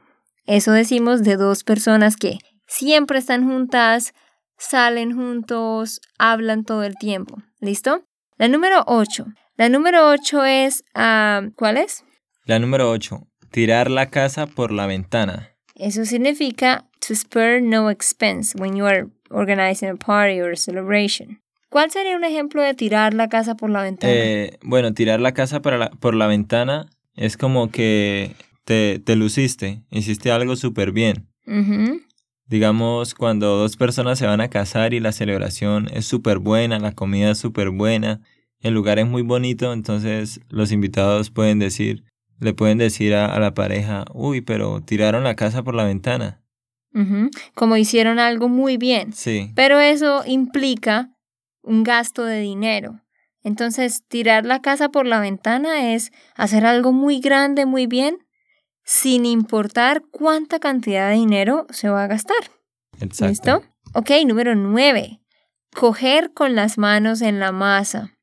Eso 0.47 0.73
decimos 0.73 1.23
de 1.23 1.37
dos 1.37 1.63
personas 1.63 2.17
que 2.17 2.39
siempre 2.67 3.19
están 3.19 3.45
juntas, 3.45 4.13
salen 4.59 5.15
juntos, 5.15 6.01
hablan 6.19 6.65
todo 6.65 6.83
el 6.83 6.97
tiempo. 6.97 7.43
¿Listo? 7.61 8.03
La 8.39 8.49
número 8.49 8.83
8. 8.87 9.27
La 9.57 9.69
número 9.69 10.09
8 10.09 10.45
es, 10.45 10.85
ah, 10.95 11.43
¿cuál 11.55 11.77
es? 11.77 12.05
La 12.45 12.59
número 12.59 12.91
8. 12.91 13.29
Tirar 13.53 13.91
la 13.91 14.07
casa 14.11 14.47
por 14.47 14.73
la 14.73 14.87
ventana. 14.87 15.51
Eso 15.75 16.05
significa 16.05 16.89
to 17.07 17.15
spare 17.15 17.61
no 17.61 17.91
expense 17.91 18.57
when 18.59 18.75
you 18.77 18.87
are 18.87 19.07
organizing 19.31 19.89
a 19.91 19.97
party 19.97 20.41
or 20.41 20.53
a 20.53 20.57
celebration. 20.57 21.41
¿Cuál 21.71 21.91
sería 21.91 22.17
un 22.17 22.25
ejemplo 22.25 22.63
de 22.63 22.75
tirar 22.75 23.15
la 23.15 23.29
casa 23.29 23.55
por 23.57 23.71
la 23.71 23.83
ventana? 23.83 24.13
Eh, 24.13 24.59
bueno, 24.63 24.93
tirar 24.95 25.21
la 25.21 25.33
casa 25.33 25.63
para 25.63 25.79
la- 25.79 25.91
por 25.91 26.15
la 26.15 26.27
ventana 26.27 26.87
es 27.15 27.37
como 27.37 27.71
que 27.71 28.33
te, 28.65 28.99
te 28.99 29.17
luciste, 29.17 29.83
hiciste 29.91 30.31
algo 30.31 30.57
súper 30.57 30.93
bien. 30.93 31.29
Digamos, 32.47 33.15
cuando 33.15 33.57
dos 33.57 33.77
personas 33.77 34.19
se 34.19 34.27
van 34.27 34.41
a 34.41 34.49
casar 34.51 34.93
y 34.93 35.01
la 35.01 35.13
celebración 35.13 35.89
es 35.93 36.05
súper 36.07 36.39
buena, 36.39 36.79
la 36.79 36.93
comida 36.93 37.31
es 37.31 37.39
súper 37.39 37.71
buena, 37.71 38.21
el 38.61 38.75
lugar 38.75 38.99
es 38.99 39.07
muy 39.07 39.23
bonito, 39.23 39.73
entonces 39.73 40.41
los 40.49 40.71
invitados 40.73 41.31
pueden 41.31 41.59
decir, 41.59 42.05
le 42.43 42.55
pueden 42.55 42.79
decir 42.79 43.15
a, 43.15 43.27
a 43.27 43.39
la 43.39 43.55
pareja, 43.55 44.05
uy, 44.13 44.41
pero 44.41 44.81
tiraron 44.81 45.23
la 45.23 45.37
casa 45.37 45.63
por 45.63 45.75
la 45.75 45.85
ventana. 45.85 46.41
Como 47.55 47.77
hicieron 47.79 48.19
algo 48.19 48.49
muy 48.49 48.77
bien. 48.77 49.15
Sí, 49.15 49.51
Pero 49.55 49.81
eso 49.81 50.25
implica 50.27 51.11
un 51.63 51.85
gasto 51.85 52.25
de 52.25 52.41
dinero. 52.41 53.01
Entonces, 53.43 54.03
tirar 54.09 54.45
la 54.45 54.61
casa 54.61 54.91
por 54.91 55.07
la 55.07 55.19
ventana 55.21 55.95
es 55.95 56.13
hacer 56.35 56.67
algo 56.67 56.93
muy 56.93 57.21
grande, 57.21 57.65
muy 57.65 57.87
bien, 57.87 58.19
sin 58.85 59.25
importar 59.25 60.03
cuánta 60.11 60.59
cantidad 60.59 61.09
de 61.09 61.15
dinero 61.15 61.67
se 61.71 61.89
va 61.89 62.05
a 62.05 62.09
gastar. 62.09 62.51
exacto. 63.01 63.29
¿Listo? 63.29 63.63
Ok, 63.95 64.11
número 64.27 64.55
nueve. 64.55 65.21
Coger 65.75 66.33
con 66.35 66.55
las 66.55 66.77
manos 66.77 67.23
en 67.23 67.41
la 67.41 67.53
masa. 67.53 68.19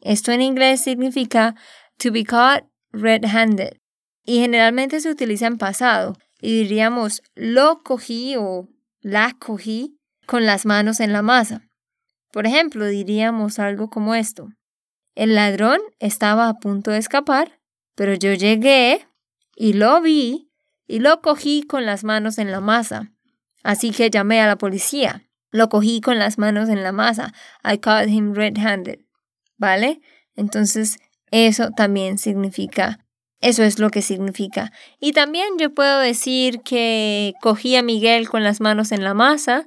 Esto 0.00 0.32
en 0.32 0.42
inglés 0.42 0.82
significa 0.82 1.54
to 1.98 2.10
be 2.10 2.24
caught 2.24 2.64
red-handed. 2.92 3.78
Y 4.24 4.40
generalmente 4.40 5.00
se 5.00 5.10
utiliza 5.10 5.46
en 5.46 5.58
pasado. 5.58 6.16
Y 6.40 6.62
diríamos 6.62 7.22
lo 7.34 7.82
cogí 7.82 8.36
o 8.36 8.68
la 9.00 9.36
cogí 9.38 9.98
con 10.26 10.46
las 10.46 10.66
manos 10.66 11.00
en 11.00 11.12
la 11.12 11.22
masa. 11.22 11.68
Por 12.32 12.46
ejemplo, 12.46 12.86
diríamos 12.86 13.58
algo 13.58 13.90
como 13.90 14.14
esto. 14.14 14.48
El 15.14 15.34
ladrón 15.34 15.80
estaba 15.98 16.48
a 16.48 16.54
punto 16.54 16.90
de 16.90 16.98
escapar, 16.98 17.60
pero 17.94 18.14
yo 18.14 18.32
llegué 18.32 19.06
y 19.54 19.74
lo 19.74 20.00
vi 20.00 20.50
y 20.86 21.00
lo 21.00 21.20
cogí 21.20 21.62
con 21.62 21.84
las 21.84 22.04
manos 22.04 22.38
en 22.38 22.50
la 22.50 22.60
masa. 22.60 23.12
Así 23.62 23.90
que 23.90 24.10
llamé 24.10 24.40
a 24.40 24.46
la 24.46 24.56
policía. 24.56 25.28
Lo 25.50 25.68
cogí 25.68 26.00
con 26.00 26.18
las 26.18 26.38
manos 26.38 26.70
en 26.70 26.82
la 26.82 26.92
masa. 26.92 27.34
I 27.62 27.78
caught 27.78 28.08
him 28.08 28.34
red-handed. 28.34 29.00
¿Vale? 29.58 30.00
Entonces, 30.34 30.98
eso 31.32 31.70
también 31.70 32.18
significa, 32.18 33.00
eso 33.40 33.64
es 33.64 33.80
lo 33.80 33.90
que 33.90 34.02
significa. 34.02 34.70
Y 35.00 35.12
también 35.12 35.48
yo 35.58 35.74
puedo 35.74 35.98
decir 35.98 36.60
que 36.60 37.34
cogí 37.40 37.74
a 37.74 37.82
Miguel 37.82 38.28
con 38.28 38.44
las 38.44 38.60
manos 38.60 38.92
en 38.92 39.02
la 39.02 39.14
masa 39.14 39.66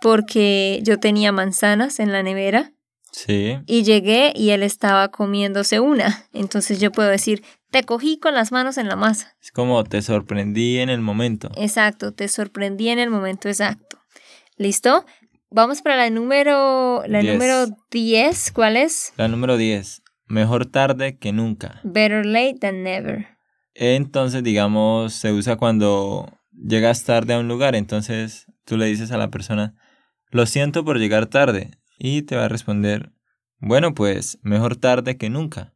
porque 0.00 0.80
yo 0.82 0.98
tenía 1.00 1.32
manzanas 1.32 1.98
en 1.98 2.12
la 2.12 2.22
nevera 2.22 2.74
Sí, 3.14 3.58
y 3.66 3.84
llegué 3.84 4.32
y 4.34 4.50
él 4.50 4.64
estaba 4.64 5.08
comiéndose 5.08 5.78
una. 5.78 6.26
Entonces 6.32 6.80
yo 6.80 6.90
puedo 6.90 7.08
decir, 7.08 7.44
te 7.70 7.84
cogí 7.84 8.18
con 8.18 8.34
las 8.34 8.50
manos 8.50 8.76
en 8.76 8.88
la 8.88 8.96
masa. 8.96 9.36
es 9.40 9.52
como 9.52 9.84
te 9.84 10.02
sorprendí 10.02 10.78
en 10.80 10.90
el 10.90 11.00
momento. 11.00 11.48
Exacto, 11.56 12.12
te 12.12 12.26
sorprendí 12.26 12.88
en 12.88 12.98
el 12.98 13.10
momento 13.10 13.48
exacto. 13.48 14.00
¿Listo? 14.56 15.06
Vamos 15.50 15.80
para 15.80 15.96
la 15.96 16.10
número, 16.10 17.04
la 17.06 17.20
Diez. 17.20 17.34
número 17.34 17.66
10. 17.92 18.50
¿Cuál 18.50 18.76
es? 18.76 19.12
La 19.16 19.28
número 19.28 19.56
10. 19.56 20.02
Mejor 20.26 20.66
tarde 20.66 21.18
que 21.18 21.32
nunca. 21.32 21.80
Better 21.84 22.24
late 22.24 22.58
than 22.60 22.82
never. 22.82 23.26
Entonces, 23.74 24.42
digamos, 24.42 25.12
se 25.14 25.32
usa 25.32 25.56
cuando 25.56 26.32
llegas 26.52 27.04
tarde 27.04 27.34
a 27.34 27.38
un 27.38 27.48
lugar. 27.48 27.74
Entonces, 27.74 28.46
tú 28.64 28.76
le 28.76 28.86
dices 28.86 29.12
a 29.12 29.18
la 29.18 29.30
persona, 29.30 29.74
lo 30.30 30.46
siento 30.46 30.84
por 30.84 30.98
llegar 30.98 31.26
tarde. 31.26 31.72
Y 31.98 32.22
te 32.22 32.36
va 32.36 32.46
a 32.46 32.48
responder, 32.48 33.12
bueno, 33.58 33.94
pues 33.94 34.38
mejor 34.42 34.76
tarde 34.76 35.16
que 35.16 35.30
nunca. 35.30 35.74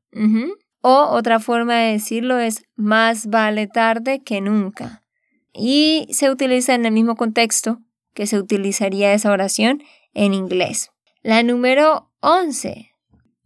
O 0.81 1.09
otra 1.11 1.39
forma 1.39 1.77
de 1.77 1.93
decirlo 1.93 2.39
es 2.39 2.65
más 2.77 3.27
vale 3.27 3.67
tarde 3.67 4.23
que 4.23 4.41
nunca. 4.41 5.05
Y 5.53 6.07
se 6.11 6.31
utiliza 6.31 6.75
en 6.75 6.87
el 6.87 6.93
mismo 6.93 7.17
contexto 7.17 7.81
que 8.15 8.27
se 8.27 8.39
utilizaría 8.39 9.13
esa 9.13 9.31
oración 9.31 9.83
en 10.13 10.35
inglés. 10.35 10.91
La 11.23 11.43
número 11.43 12.11
11. 12.21 12.88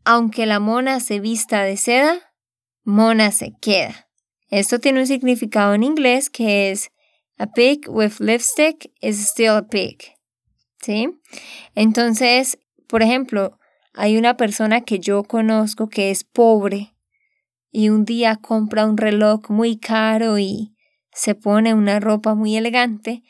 Aunque 0.04 0.47
la 0.47 0.59
mona 0.59 1.00
se 1.00 1.21
vista 1.21 1.62
de 1.62 1.76
seda, 1.76 2.32
mona 2.85 3.30
se 3.30 3.52
queda. 3.61 4.09
Esto 4.49 4.80
tiene 4.80 5.00
un 5.00 5.06
significado 5.06 5.75
en 5.75 5.82
inglés 5.82 6.28
que 6.28 6.71
es 6.71 6.90
a 7.38 7.47
pig 7.47 7.88
with 7.88 8.21
lipstick 8.21 8.92
is 9.00 9.18
still 9.18 9.56
a 9.56 9.68
pig. 9.68 10.14
¿Sí? 10.82 11.09
Entonces, 11.75 12.59
por 12.88 13.02
ejemplo, 13.02 13.59
hay 13.94 14.16
una 14.16 14.37
persona 14.37 14.80
que 14.80 14.99
yo 14.99 15.23
conozco 15.23 15.88
que 15.88 16.11
es 16.11 16.25
pobre 16.25 16.94
y 17.71 17.88
un 17.88 18.04
día 18.04 18.37
compra 18.37 18.87
un 18.87 18.97
reloj 18.97 19.49
muy 19.49 19.78
caro 19.78 20.38
y 20.38 20.75
se 21.12 21.35
pone 21.35 21.75
una 21.75 22.00
ropa 22.00 22.35
muy 22.35 22.56
elegante 22.56 23.23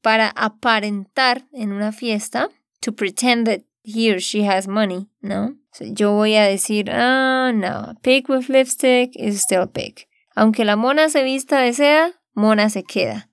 para 0.00 0.28
aparentar 0.28 1.46
en 1.52 1.72
una 1.72 1.92
fiesta, 1.92 2.48
to 2.80 2.92
pretend 2.92 3.46
that 3.46 3.62
he 3.82 4.12
or 4.12 4.18
she 4.18 4.46
has 4.48 4.68
money, 4.68 5.08
¿no? 5.20 5.56
Yo 5.80 6.12
voy 6.12 6.34
a 6.34 6.44
decir, 6.44 6.90
ah, 6.90 7.52
no, 7.54 7.94
pig 8.02 8.28
with 8.28 8.48
lipstick 8.48 9.10
is 9.14 9.40
still 9.40 9.66
pig. 9.66 10.06
Aunque 10.34 10.64
la 10.64 10.76
mona 10.76 11.08
se 11.08 11.22
vista 11.22 11.60
de 11.60 11.72
seda, 11.72 12.12
mona 12.34 12.70
se 12.70 12.82
queda. 12.82 13.30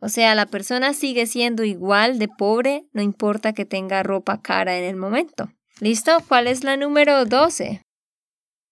O 0.00 0.08
sea, 0.08 0.34
la 0.34 0.46
persona 0.46 0.94
sigue 0.94 1.26
siendo 1.26 1.62
igual 1.64 2.18
de 2.18 2.28
pobre, 2.28 2.84
no 2.92 3.02
importa 3.02 3.52
que 3.52 3.66
tenga 3.66 4.02
ropa 4.02 4.40
cara 4.40 4.78
en 4.78 4.84
el 4.84 4.96
momento. 4.96 5.50
¿Listo? 5.80 6.18
¿Cuál 6.26 6.46
es 6.46 6.64
la 6.64 6.76
número 6.76 7.24
12? 7.26 7.82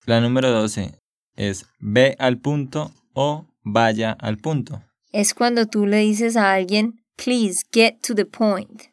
La 0.07 0.21
número 0.21 0.51
12 0.51 0.95
es 1.37 1.67
ve 1.79 2.17
al 2.19 2.39
punto 2.39 2.93
o 3.13 3.47
vaya 3.63 4.13
al 4.13 4.39
punto. 4.39 4.83
Es 5.13 5.35
cuando 5.35 5.67
tú 5.67 5.87
le 5.87 5.99
dices 5.99 6.37
a 6.37 6.53
alguien, 6.53 7.05
please 7.17 7.65
get 7.73 8.01
to 8.07 8.15
the 8.15 8.25
point. 8.25 8.85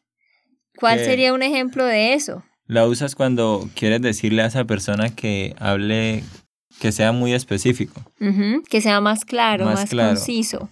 ¿Cuál 0.77 0.99
¿Qué? 0.99 1.05
sería 1.05 1.33
un 1.33 1.41
ejemplo 1.41 1.85
de 1.85 2.13
eso? 2.13 2.43
La 2.67 2.87
usas 2.87 3.15
cuando 3.15 3.69
quieres 3.75 4.01
decirle 4.01 4.41
a 4.41 4.47
esa 4.47 4.65
persona 4.65 5.09
que 5.15 5.55
hable, 5.59 6.23
que 6.79 6.91
sea 6.91 7.11
muy 7.11 7.33
específico. 7.33 8.01
Que 8.69 8.81
sea 8.81 9.01
más 9.01 9.25
claro, 9.25 9.65
Más 9.65 9.81
más, 9.81 9.89
claro. 9.89 10.15
conciso. 10.15 10.69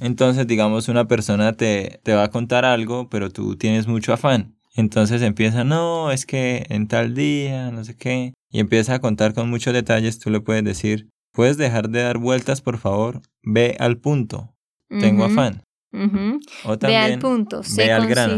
Entonces, 0.00 0.46
digamos, 0.46 0.88
una 0.88 1.06
persona 1.06 1.52
te, 1.52 2.00
te 2.02 2.14
va 2.14 2.24
a 2.24 2.30
contar 2.30 2.64
algo, 2.64 3.08
pero 3.08 3.30
tú 3.30 3.56
tienes 3.56 3.86
mucho 3.86 4.12
afán. 4.12 4.56
Entonces 4.74 5.22
empieza, 5.22 5.62
no, 5.62 6.10
es 6.10 6.26
que 6.26 6.66
en 6.68 6.88
tal 6.88 7.14
día, 7.14 7.70
no 7.70 7.84
sé 7.84 7.96
qué. 7.96 8.34
Y 8.50 8.58
empieza 8.60 8.94
a 8.94 8.98
contar 9.00 9.34
con 9.34 9.48
muchos 9.48 9.72
detalles. 9.72 10.18
Tú 10.18 10.30
le 10.30 10.40
puedes 10.40 10.64
decir, 10.64 11.08
puedes 11.32 11.56
dejar 11.56 11.90
de 11.90 12.02
dar 12.02 12.18
vueltas, 12.18 12.60
por 12.60 12.78
favor. 12.78 13.20
Ve 13.42 13.76
al 13.78 13.98
punto. 13.98 14.54
tengo 14.88 15.24
afán. 15.24 15.62
O 16.64 16.76
Ve 16.76 16.96
al 16.96 17.18
punto, 17.20 17.58
ve 17.58 17.64
sé 17.64 17.92
al 17.92 18.06
grano. 18.08 18.36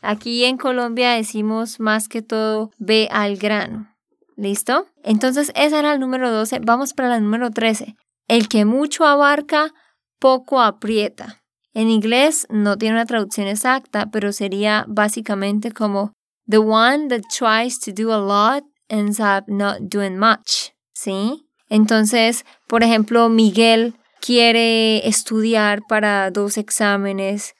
Aquí 0.00 0.44
en 0.44 0.56
Colombia 0.56 1.12
decimos 1.12 1.80
más 1.80 2.08
que 2.08 2.22
todo 2.22 2.70
ve 2.78 3.08
al 3.10 3.36
grano. 3.36 3.94
¿Listo? 4.36 4.86
Entonces 5.02 5.50
esa 5.56 5.80
era 5.80 5.92
el 5.92 6.00
número 6.00 6.30
12. 6.30 6.60
Vamos 6.60 6.94
para 6.94 7.08
la 7.08 7.20
número 7.20 7.50
13. 7.50 7.96
El 8.28 8.48
que 8.48 8.64
mucho 8.64 9.04
abarca, 9.04 9.74
poco 10.20 10.60
aprieta. 10.60 11.42
En 11.74 11.90
inglés 11.90 12.46
no 12.50 12.76
tiene 12.78 12.96
una 12.96 13.06
traducción 13.06 13.46
exacta, 13.46 14.10
pero 14.12 14.32
sería 14.32 14.84
básicamente 14.88 15.72
como 15.72 16.12
The 16.48 16.58
one 16.58 17.08
that 17.08 17.22
tries 17.36 17.78
to 17.80 17.92
do 17.92 18.12
a 18.12 18.18
lot 18.18 18.64
ends 18.88 19.20
up 19.20 19.44
not 19.48 19.80
doing 19.80 20.18
much. 20.18 20.72
¿Sí? 20.92 21.46
Entonces, 21.68 22.44
por 22.66 22.82
ejemplo, 22.82 23.28
Miguel 23.28 23.94
quiere 24.20 25.06
estudiar 25.06 25.80
para 25.88 26.30
dos 26.30 26.56
exámenes 26.56 27.54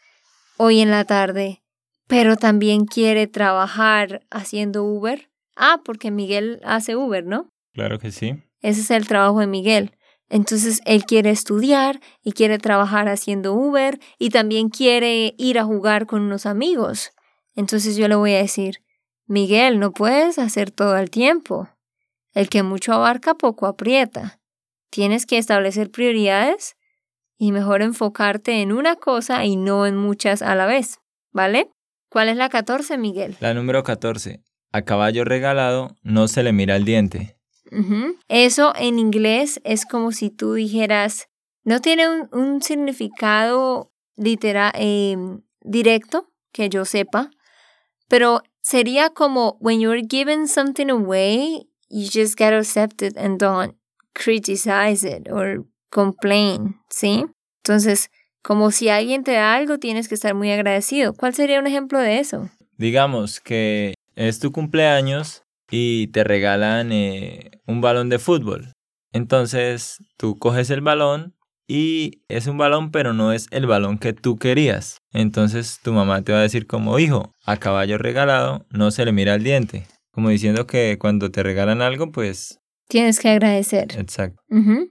hoy 0.56 0.80
en 0.80 0.90
la 0.90 1.04
tarde, 1.04 1.62
pero 2.08 2.36
también 2.36 2.86
quiere 2.86 3.26
trabajar 3.26 4.26
haciendo 4.30 4.82
Uber. 4.82 5.30
Ah, 5.54 5.80
porque 5.84 6.10
Miguel 6.10 6.60
hace 6.64 6.96
Uber, 6.96 7.24
¿no? 7.24 7.52
Claro 7.74 7.98
que 7.98 8.10
sí. 8.10 8.42
Ese 8.60 8.80
es 8.80 8.90
el 8.90 9.06
trabajo 9.06 9.40
de 9.40 9.46
Miguel. 9.46 9.92
Entonces 10.30 10.80
él 10.84 11.04
quiere 11.04 11.30
estudiar 11.30 12.00
y 12.22 12.32
quiere 12.32 12.58
trabajar 12.58 13.08
haciendo 13.08 13.54
Uber 13.54 14.00
y 14.18 14.30
también 14.30 14.68
quiere 14.68 15.34
ir 15.38 15.58
a 15.58 15.64
jugar 15.64 16.06
con 16.06 16.22
unos 16.22 16.46
amigos. 16.46 17.12
Entonces 17.54 17.96
yo 17.96 18.08
le 18.08 18.14
voy 18.14 18.32
a 18.32 18.38
decir, 18.38 18.82
Miguel, 19.26 19.78
no 19.78 19.92
puedes 19.92 20.38
hacer 20.38 20.70
todo 20.70 20.96
el 20.96 21.10
tiempo. 21.10 21.68
El 22.32 22.48
que 22.48 22.62
mucho 22.62 22.94
abarca, 22.94 23.34
poco 23.34 23.66
aprieta. 23.66 24.40
Tienes 24.90 25.26
que 25.26 25.38
establecer 25.38 25.90
prioridades 25.90 26.76
y 27.36 27.52
mejor 27.52 27.82
enfocarte 27.82 28.62
en 28.62 28.72
una 28.72 28.96
cosa 28.96 29.44
y 29.44 29.56
no 29.56 29.86
en 29.86 29.96
muchas 29.96 30.40
a 30.40 30.54
la 30.54 30.66
vez. 30.66 31.00
¿Vale? 31.32 31.70
¿Cuál 32.08 32.28
es 32.28 32.36
la 32.36 32.48
14, 32.48 32.98
Miguel? 32.98 33.36
La 33.40 33.54
número 33.54 33.82
14. 33.82 34.42
A 34.72 34.82
caballo 34.82 35.24
regalado 35.24 35.96
no 36.02 36.28
se 36.28 36.42
le 36.42 36.52
mira 36.52 36.76
el 36.76 36.84
diente. 36.84 37.36
Eso 38.28 38.72
en 38.76 38.98
inglés 38.98 39.60
es 39.64 39.84
como 39.84 40.12
si 40.12 40.30
tú 40.30 40.54
dijeras, 40.54 41.28
no 41.64 41.80
tiene 41.80 42.08
un, 42.08 42.28
un 42.32 42.62
significado 42.62 43.92
literal, 44.16 44.72
em, 44.74 45.42
directo 45.60 46.32
que 46.52 46.70
yo 46.70 46.84
sepa, 46.84 47.30
pero 48.08 48.42
sería 48.62 49.10
como 49.10 49.58
when 49.60 49.80
you're 49.80 50.02
giving 50.08 50.46
something 50.46 50.88
away, 50.90 51.68
you 51.90 52.04
just 52.04 52.38
gotta 52.38 52.58
accept 52.58 53.02
it 53.02 53.16
and 53.18 53.38
don't 53.38 53.76
criticize 54.14 55.04
it 55.04 55.28
or 55.30 55.66
complain, 55.90 56.80
¿sí? 56.88 57.26
Entonces, 57.62 58.10
como 58.48 58.70
si 58.70 58.88
alguien 58.88 59.24
te 59.24 59.32
da 59.32 59.54
algo, 59.56 59.76
tienes 59.76 60.08
que 60.08 60.14
estar 60.14 60.34
muy 60.34 60.50
agradecido. 60.50 61.12
¿Cuál 61.12 61.34
sería 61.34 61.60
un 61.60 61.66
ejemplo 61.66 61.98
de 61.98 62.18
eso? 62.18 62.48
Digamos 62.78 63.40
que 63.40 63.92
es 64.16 64.38
tu 64.38 64.52
cumpleaños 64.52 65.42
y 65.70 66.06
te 66.06 66.24
regalan 66.24 66.90
eh, 66.90 67.50
un 67.66 67.82
balón 67.82 68.08
de 68.08 68.18
fútbol. 68.18 68.72
Entonces 69.12 70.02
tú 70.16 70.38
coges 70.38 70.70
el 70.70 70.80
balón 70.80 71.34
y 71.66 72.22
es 72.28 72.46
un 72.46 72.56
balón 72.56 72.90
pero 72.90 73.12
no 73.12 73.34
es 73.34 73.48
el 73.50 73.66
balón 73.66 73.98
que 73.98 74.14
tú 74.14 74.38
querías. 74.38 74.96
Entonces 75.12 75.80
tu 75.82 75.92
mamá 75.92 76.22
te 76.22 76.32
va 76.32 76.38
a 76.38 76.42
decir 76.42 76.66
como 76.66 76.98
hijo, 76.98 77.34
a 77.44 77.58
caballo 77.58 77.98
regalado 77.98 78.64
no 78.70 78.90
se 78.90 79.04
le 79.04 79.12
mira 79.12 79.34
el 79.34 79.44
diente. 79.44 79.86
Como 80.10 80.30
diciendo 80.30 80.66
que 80.66 80.96
cuando 80.98 81.30
te 81.30 81.42
regalan 81.42 81.82
algo 81.82 82.12
pues... 82.12 82.60
Tienes 82.88 83.20
que 83.20 83.28
agradecer. 83.28 83.88
Exacto. 83.98 84.40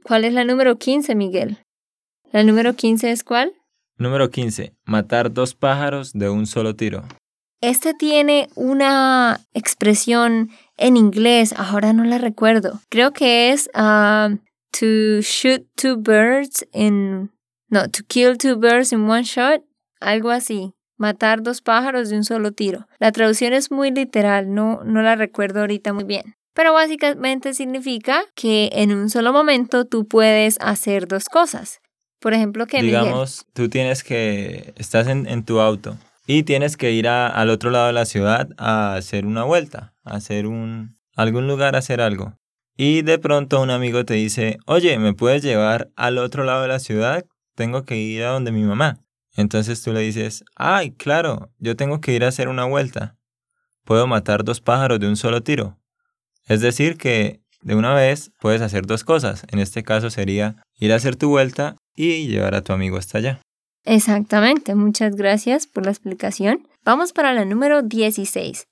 ¿Cuál 0.03 0.25
es 0.25 0.33
la 0.33 0.43
número 0.43 0.77
15, 0.77 1.15
Miguel? 1.15 1.58
¿La 2.31 2.43
número 2.43 2.73
15 2.75 3.11
es 3.11 3.23
cuál? 3.23 3.53
Número 3.97 4.29
15. 4.29 4.75
Matar 4.85 5.33
dos 5.33 5.55
pájaros 5.55 6.13
de 6.13 6.29
un 6.29 6.45
solo 6.45 6.75
tiro. 6.75 7.03
Este 7.61 7.93
tiene 7.95 8.49
una 8.53 9.39
expresión 9.53 10.51
en 10.77 10.97
inglés, 10.97 11.53
ahora 11.57 11.93
no 11.93 12.03
la 12.03 12.19
recuerdo. 12.19 12.79
Creo 12.89 13.13
que 13.13 13.51
es 13.51 13.69
ah, 13.73 14.29
to 14.71 15.21
shoot 15.21 15.65
two 15.75 15.97
birds 15.97 16.67
in... 16.73 17.31
No, 17.69 17.89
to 17.89 18.03
kill 18.07 18.37
two 18.37 18.57
birds 18.57 18.93
in 18.93 19.09
one 19.09 19.23
shot. 19.23 19.63
Algo 19.99 20.29
así. 20.29 20.73
Matar 20.97 21.41
dos 21.41 21.61
pájaros 21.61 22.09
de 22.09 22.17
un 22.17 22.23
solo 22.23 22.51
tiro. 22.51 22.87
La 22.99 23.11
traducción 23.11 23.53
es 23.53 23.71
muy 23.71 23.91
literal, 23.91 24.53
no, 24.53 24.83
no 24.83 25.01
la 25.01 25.15
recuerdo 25.15 25.61
ahorita 25.61 25.93
muy 25.93 26.03
bien. 26.03 26.35
Pero 26.53 26.73
básicamente 26.73 27.53
significa 27.53 28.23
que 28.35 28.69
en 28.73 28.91
un 28.93 29.09
solo 29.09 29.33
momento 29.33 29.85
tú 29.85 30.07
puedes 30.07 30.57
hacer 30.59 31.07
dos 31.07 31.25
cosas. 31.25 31.81
Por 32.19 32.34
ejemplo, 32.34 32.65
que 32.65 32.82
Digamos, 32.82 33.45
tú 33.53 33.69
tienes 33.69 34.03
que, 34.03 34.73
estás 34.77 35.08
en, 35.08 35.27
en 35.27 35.43
tu 35.43 35.60
auto 35.60 35.97
y 36.25 36.43
tienes 36.43 36.75
que 36.77 36.91
ir 36.91 37.08
a- 37.08 37.27
al 37.27 37.49
otro 37.49 37.69
lado 37.69 37.88
de 37.88 37.93
la 37.93 38.06
ciudad 38.06 38.49
a 38.58 38.95
hacer 38.95 39.25
una 39.25 39.43
vuelta, 39.43 39.93
a 40.03 40.15
hacer 40.15 40.47
un, 40.47 40.97
algún 41.15 41.47
lugar 41.47 41.75
a 41.75 41.80
hacer 41.80 42.01
algo. 42.01 42.34
Y 42.75 43.01
de 43.01 43.17
pronto 43.19 43.62
un 43.62 43.69
amigo 43.71 44.06
te 44.06 44.15
dice, 44.15 44.58
oye, 44.65 44.99
¿me 44.99 45.13
puedes 45.13 45.41
llevar 45.43 45.89
al 45.95 46.17
otro 46.17 46.43
lado 46.43 46.62
de 46.63 46.67
la 46.67 46.80
ciudad? 46.80 47.25
Tengo 47.56 47.84
que 47.86 47.97
ir 47.97 48.23
a 48.23 48.30
donde 48.32 48.51
mi 48.51 48.63
mamá. 48.63 48.99
Entonces 49.36 49.82
tú 49.84 49.93
le 49.93 50.01
dices, 50.01 50.43
ay, 50.56 50.91
claro, 50.91 51.51
yo 51.60 51.75
tengo 51.75 52.01
que 52.01 52.13
ir 52.13 52.23
a 52.23 52.27
hacer 52.27 52.47
una 52.49 52.65
vuelta. 52.65 53.15
Puedo 53.84 54.06
matar 54.08 54.43
dos 54.43 54.60
pájaros 54.62 54.99
de 54.99 55.08
un 55.08 55.15
solo 55.15 55.41
tiro. 55.41 55.77
Es 56.45 56.62
decir, 56.62 56.97
que 56.97 57.41
de 57.62 57.75
una 57.75 57.93
vez 57.93 58.32
puedes 58.39 58.62
hacer 58.62 58.86
dos 58.86 59.03
cosas. 59.03 59.45
En 59.49 59.60
este 59.60 59.84
caso 59.84 60.10
sería 60.10 60.58
ir 60.75 60.91
a 60.93 60.95
hacer 60.97 61.15
tu 61.15 61.30
vuelta 61.30 61.77
y 61.97 62.27
llevar 62.27 62.55
a 62.55 62.63
tu 62.63 62.71
amigo 62.71 62.95
hasta 62.95 63.17
allá. 63.17 63.41
Exactamente, 63.83 64.75
muchas 64.75 65.15
gracias 65.15 65.67
por 65.67 65.86
la 65.86 65.91
explicación. 65.91 66.67
Vamos 66.86 67.12
para 67.12 67.33
la 67.33 67.43
número 67.43 67.81
16. 67.81 68.67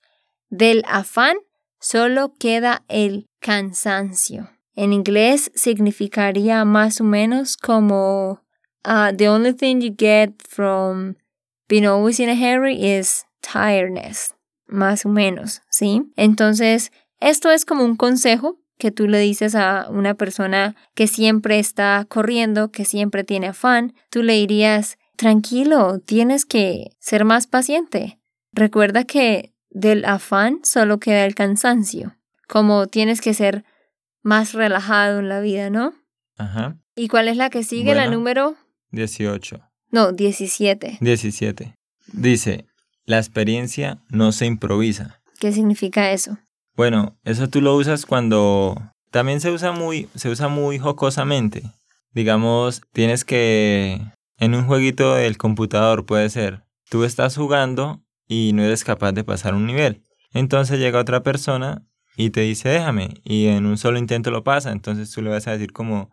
Del 0.49 0.83
afán 0.87 1.37
solo 1.79 2.33
queda 2.37 2.83
el 2.87 3.25
cansancio. 3.39 4.49
En 4.75 4.93
inglés 4.93 5.51
significaría 5.55 6.65
más 6.65 6.99
o 6.99 7.05
menos 7.05 7.57
como 7.57 8.41
uh, 8.85 9.15
the 9.15 9.29
only 9.29 9.53
thing 9.53 9.79
you 9.79 9.93
get 9.97 10.33
from 10.47 11.15
being 11.67 11.85
always 11.85 12.19
in 12.19 12.29
a 12.29 12.35
hurry 12.35 12.75
is 12.75 13.25
tiredness. 13.41 14.35
Más 14.67 15.05
o 15.05 15.09
menos, 15.09 15.61
¿sí? 15.69 16.11
Entonces, 16.17 16.91
esto 17.19 17.51
es 17.51 17.65
como 17.65 17.85
un 17.85 17.95
consejo 17.95 18.59
que 18.77 18.91
tú 18.91 19.07
le 19.07 19.19
dices 19.19 19.55
a 19.55 19.87
una 19.89 20.15
persona 20.15 20.75
que 20.93 21.07
siempre 21.07 21.59
está 21.59 22.05
corriendo, 22.07 22.71
que 22.71 22.85
siempre 22.85 23.23
tiene 23.23 23.47
afán. 23.47 23.93
Tú 24.09 24.23
le 24.23 24.33
dirías, 24.33 24.97
tranquilo, 25.15 25.99
tienes 25.99 26.45
que 26.45 26.91
ser 26.99 27.25
más 27.25 27.47
paciente. 27.47 28.19
Recuerda 28.51 29.03
que 29.03 29.53
del 29.69 30.05
afán 30.05 30.59
solo 30.63 30.99
queda 30.99 31.25
el 31.25 31.35
cansancio, 31.35 32.15
como 32.47 32.87
tienes 32.87 33.21
que 33.21 33.33
ser 33.33 33.65
más 34.21 34.53
relajado 34.53 35.19
en 35.19 35.29
la 35.29 35.39
vida, 35.39 35.69
¿no? 35.69 35.93
Ajá. 36.37 36.77
¿Y 36.95 37.07
cuál 37.07 37.27
es 37.27 37.37
la 37.37 37.49
que 37.49 37.63
sigue? 37.63 37.93
La 37.95 38.07
número... 38.07 38.55
18. 38.91 39.59
No, 39.91 40.11
17. 40.11 40.97
17. 41.01 41.75
Dice, 42.13 42.65
la 43.05 43.17
experiencia 43.17 44.01
no 44.09 44.31
se 44.31 44.45
improvisa. 44.45 45.21
¿Qué 45.39 45.51
significa 45.51 46.11
eso? 46.11 46.37
Bueno, 46.75 47.17
eso 47.23 47.47
tú 47.49 47.61
lo 47.61 47.75
usas 47.75 48.05
cuando 48.05 48.75
también 49.11 49.39
se 49.39 49.51
usa 49.51 49.71
muy 49.71 50.09
se 50.15 50.29
usa 50.29 50.47
muy 50.49 50.77
jocosamente. 50.77 51.63
Digamos, 52.13 52.81
tienes 52.91 53.23
que 53.25 54.01
en 54.37 54.55
un 54.55 54.65
jueguito 54.65 55.15
del 55.15 55.37
computador 55.37 56.05
puede 56.05 56.29
ser, 56.29 56.63
tú 56.89 57.03
estás 57.03 57.35
jugando 57.37 58.01
y 58.27 58.51
no 58.53 58.63
eres 58.63 58.83
capaz 58.83 59.13
de 59.13 59.23
pasar 59.23 59.53
un 59.53 59.65
nivel. 59.65 60.03
Entonces 60.33 60.79
llega 60.79 60.99
otra 60.99 61.23
persona 61.23 61.83
y 62.17 62.31
te 62.31 62.41
dice, 62.41 62.69
"Déjame" 62.69 63.09
y 63.23 63.47
en 63.47 63.65
un 63.65 63.77
solo 63.77 63.97
intento 63.97 64.31
lo 64.31 64.43
pasa, 64.43 64.71
entonces 64.71 65.11
tú 65.11 65.21
le 65.21 65.29
vas 65.29 65.47
a 65.47 65.51
decir 65.51 65.71
como, 65.71 66.11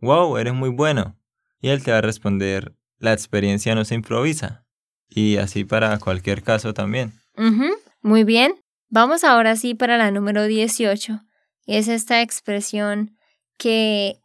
"Wow, 0.00 0.36
eres 0.36 0.52
muy 0.54 0.68
bueno." 0.70 1.16
Y 1.60 1.68
él 1.68 1.82
te 1.82 1.90
va 1.92 1.98
a 1.98 2.02
responder, 2.02 2.74
"La 2.98 3.12
experiencia 3.14 3.74
no 3.74 3.84
se 3.86 3.94
improvisa." 3.94 4.64
Y 5.08 5.36
así 5.38 5.64
para 5.64 5.98
cualquier 5.98 6.42
caso 6.42 6.74
también. 6.74 7.12
Ujú, 7.36 7.66
Muy 8.02 8.24
bien. 8.24 8.61
Vamos 8.94 9.24
ahora 9.24 9.56
sí 9.56 9.72
para 9.72 9.96
la 9.96 10.10
número 10.10 10.44
18. 10.44 11.22
Y 11.64 11.76
es 11.76 11.88
esta 11.88 12.20
expresión 12.20 13.16
que 13.56 14.20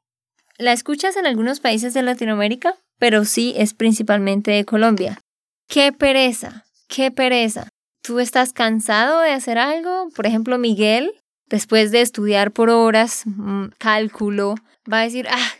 la 0.57 0.73
escuchas 0.73 1.15
en 1.15 1.25
algunos 1.25 1.61
países 1.61 1.93
de 1.93 2.01
Latinoamérica, 2.01 2.75
pero 2.99 3.23
sí 3.23 3.53
es 3.55 3.73
principalmente 3.73 4.51
de 4.51 4.65
Colombia. 4.65 5.21
¡Qué 5.69 5.93
pereza! 5.93 6.65
¡Qué 6.89 7.11
pereza! 7.11 7.69
¿Tú 8.01 8.19
estás 8.19 8.51
cansado 8.51 9.21
de 9.21 9.31
hacer 9.31 9.57
algo? 9.57 10.09
Por 10.13 10.25
ejemplo, 10.25 10.57
Miguel, 10.57 11.13
después 11.45 11.91
de 11.91 12.01
estudiar 12.01 12.51
por 12.51 12.69
horas, 12.69 13.21
mm, 13.25 13.67
cálculo, 13.77 14.55
va 14.91 14.99
a 14.99 15.03
decir, 15.03 15.29
ah, 15.29 15.51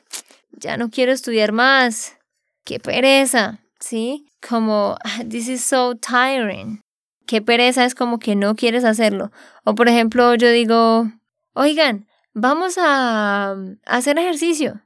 ya 0.51 0.75
no 0.75 0.89
quiero 0.89 1.13
estudiar 1.13 1.53
más. 1.53 2.17
¡Qué 2.65 2.81
pereza! 2.81 3.59
¿Sí? 3.79 4.25
Como, 4.45 4.97
"Ah, 5.05 5.23
this 5.29 5.47
is 5.47 5.63
so 5.63 5.95
tiring 5.95 6.81
qué 7.27 7.41
pereza 7.41 7.85
es 7.85 7.93
como 7.93 8.17
que 8.17 8.35
no 8.35 8.55
quieres 8.55 8.83
hacerlo. 8.83 9.31
O 9.63 9.75
por 9.75 9.87
ejemplo, 9.87 10.33
yo 10.35 10.49
digo, 10.49 11.11
oigan, 11.53 12.07
vamos 12.33 12.77
a, 12.79 13.51
a 13.51 13.55
hacer 13.85 14.17
ejercicio. 14.17 14.81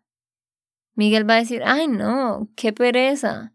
Miguel 0.95 1.29
va 1.29 1.35
a 1.35 1.39
decir, 1.39 1.61
ay 1.65 1.87
no, 1.87 2.49
qué 2.55 2.73
pereza. 2.73 3.53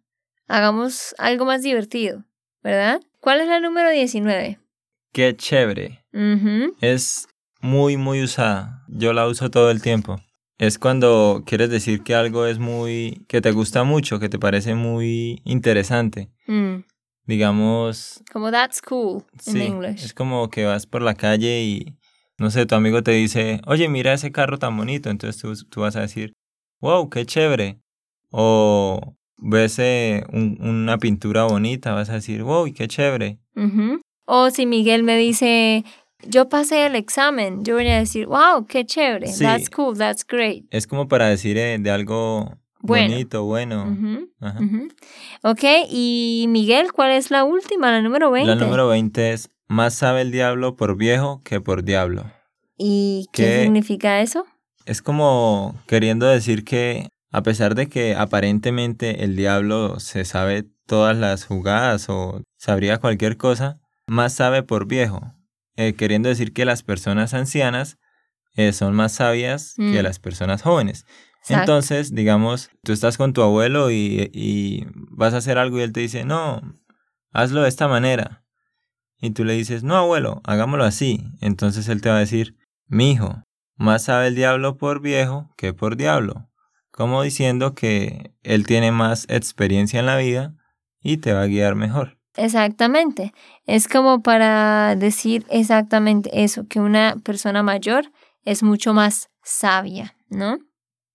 Hagamos 0.49 1.15
algo 1.19 1.45
más 1.45 1.63
divertido, 1.63 2.25
¿verdad? 2.63 3.03
¿Cuál 3.21 3.41
es 3.41 3.49
la 3.49 3.61
número 3.61 3.91
19? 3.91 4.59
Qué 5.13 5.37
chévere. 5.37 6.05
Es 6.81 7.27
muy, 7.61 7.97
muy 7.97 8.23
usada. 8.23 8.85
Yo 8.89 9.13
la 9.13 9.27
uso 9.27 9.51
todo 9.51 9.71
el 9.71 9.83
tiempo. 9.83 10.21
Es 10.59 10.79
cuando 10.79 11.43
quieres 11.45 11.69
decir 11.71 12.03
que 12.03 12.15
algo 12.15 12.47
es 12.47 12.59
muy, 12.59 13.25
que 13.29 13.41
te 13.41 13.51
gusta 13.51 13.85
mucho, 13.85 14.19
que 14.19 14.29
te 14.29 14.39
parece 14.39 14.75
muy 14.75 15.43
interesante. 15.45 16.31
Mm, 16.47 16.77
Digamos, 17.27 18.23
Como 18.33 18.51
that's 18.51 18.81
cool 18.81 19.25
sí, 19.39 19.63
English. 19.65 20.05
es 20.05 20.15
como 20.15 20.49
que 20.49 20.65
vas 20.65 20.87
por 20.87 21.03
la 21.03 21.15
calle 21.15 21.63
y, 21.63 21.97
no 22.39 22.51
sé, 22.51 22.67
tu 22.67 22.75
amigo 22.75 23.03
te 23.03 23.11
dice, 23.13 23.61
oye, 23.67 23.89
mira 23.89 24.13
ese 24.13 24.31
carro 24.33 24.59
tan 24.59 24.77
bonito. 24.77 25.11
Entonces 25.11 25.41
tú, 25.41 25.53
tú 25.69 25.81
vas 25.81 25.97
a 25.97 26.01
decir, 26.03 26.33
wow, 26.81 27.09
qué 27.11 27.27
chévere. 27.27 27.79
O 28.31 29.17
ves 29.39 29.79
eh, 29.79 30.25
un- 30.33 30.59
una 30.61 30.99
pintura 30.99 31.45
bonita, 31.45 31.93
vas 31.95 32.11
a 32.11 32.15
decir, 32.15 32.43
wow, 32.43 32.73
qué 32.73 32.87
chévere. 32.89 33.39
Ujú. 33.57 34.01
O 34.27 34.51
si 34.51 34.67
Miguel 34.67 35.03
me 35.03 35.17
dice, 35.17 35.85
yo 36.27 36.49
pasé 36.49 36.87
el 36.87 36.95
examen, 36.97 37.65
yo 37.65 37.75
voy 37.75 37.89
a 37.89 37.99
decir, 37.99 38.27
wow, 38.27 38.67
qué 38.67 38.85
chévere. 38.85 39.29
Sí. 39.29 39.45
That's 39.45 39.69
cool, 39.71 39.97
that's 39.97 40.25
great. 40.27 40.65
Es 40.71 40.87
como 40.87 41.09
para 41.09 41.29
decir 41.29 41.57
eh, 41.59 41.79
de 41.79 41.91
algo 41.91 42.57
Bueno. 42.81 43.13
bonito, 43.15 43.45
bueno. 43.45 44.29
Ajá. 44.41 44.59
ujú. 44.61 44.89
Ok, 45.43 45.63
y 45.91 46.47
Miguel, 46.49 46.93
¿cuál 46.93 47.13
es 47.13 47.31
la 47.31 47.45
última, 47.45 47.91
la 47.91 48.03
número 48.03 48.31
20? 48.31 48.49
La 48.49 48.55
número 48.57 48.89
20 48.89 49.33
es, 49.33 49.51
más 49.69 49.95
sabe 49.95 50.21
el 50.23 50.31
diablo 50.31 50.77
por 50.77 50.97
viejo 50.97 51.41
que 51.45 51.61
por 51.61 51.83
diablo. 51.85 52.31
¿Y 52.79 53.27
qué 53.33 53.43
¿Qué? 53.45 53.63
significa 53.65 54.21
eso? 54.21 54.45
Es 54.85 55.03
como 55.03 55.75
queriendo 55.87 56.27
decir 56.27 56.65
que 56.65 57.09
a 57.33 57.43
pesar 57.43 57.75
de 57.75 57.89
que 57.89 58.15
aparentemente 58.15 59.25
el 59.25 59.35
diablo 59.37 59.99
se 59.99 60.25
sabe 60.25 60.65
todas 60.87 61.17
las 61.17 61.45
jugadas 61.45 62.09
o 62.09 62.43
sabría 62.57 62.99
cualquier 62.99 63.37
cosa, 63.37 63.81
más 64.07 64.33
sabe 64.35 64.63
por 64.63 64.87
viejo. 64.87 65.33
Eh, 65.77 65.95
queriendo 65.95 66.29
decir 66.29 66.53
que 66.53 66.65
las 66.65 66.83
personas 66.83 67.35
ancianas 67.35 67.99
eh, 68.55 68.73
son 68.73 68.95
más 68.95 69.13
sabias 69.13 69.75
que 69.77 69.83
Mm. 70.01 70.03
las 70.05 70.19
personas 70.19 70.63
jóvenes. 70.63 71.05
Exacto. 71.47 71.63
Entonces, 71.63 72.13
digamos, 72.13 72.71
tú 72.83 72.93
estás 72.93 73.17
con 73.17 73.33
tu 73.33 73.41
abuelo 73.41 73.93
y, 73.93 74.31
y 74.33 74.85
vas 74.93 75.33
a 75.33 75.37
hacer 75.37 75.59
algo 75.59 75.79
y 75.79 75.83
él 75.83 75.93
te 75.93 76.01
dice, 76.01 76.25
no, 76.25 76.61
hazlo 77.33 77.63
de 77.63 77.69
esta 77.69 77.87
manera. 77.87 78.45
Y 79.21 79.31
tú 79.31 79.45
le 79.45 79.53
dices, 79.53 79.85
no, 79.85 79.97
abuelo, 79.97 80.41
hagámoslo 80.45 80.85
así. 80.85 81.23
Entonces 81.41 81.89
él 81.89 82.01
te 82.01 82.09
va 82.09 82.17
a 82.17 82.21
decir, 82.21 82.57
mi 82.89 83.13
hijo, 83.13 83.45
más 83.77 84.05
sabe 84.05 84.27
el 84.27 84.35
diablo 84.35 84.77
por 84.77 85.01
viejo 85.01 85.49
que 85.57 85.73
por 85.73 85.97
diablo. 85.97 86.51
Como 86.91 87.23
diciendo 87.23 87.75
que 87.75 88.35
él 88.43 88.67
tiene 88.67 88.91
más 88.91 89.27
experiencia 89.29 90.01
en 90.01 90.07
la 90.07 90.17
vida 90.17 90.55
y 91.01 91.19
te 91.19 91.33
va 91.33 91.43
a 91.43 91.47
guiar 91.47 91.77
mejor. 91.77 92.19
Exactamente. 92.37 93.33
Es 93.67 93.87
como 93.87 94.21
para 94.23 94.97
decir 94.97 95.47
exactamente 95.49 96.43
eso, 96.43 96.67
que 96.67 96.81
una 96.81 97.17
persona 97.23 97.63
mayor 97.63 98.11
es 98.45 98.65
mucho 98.65 98.93
más 98.95 99.31
sabia, 99.43 100.17
¿no? 100.29 100.59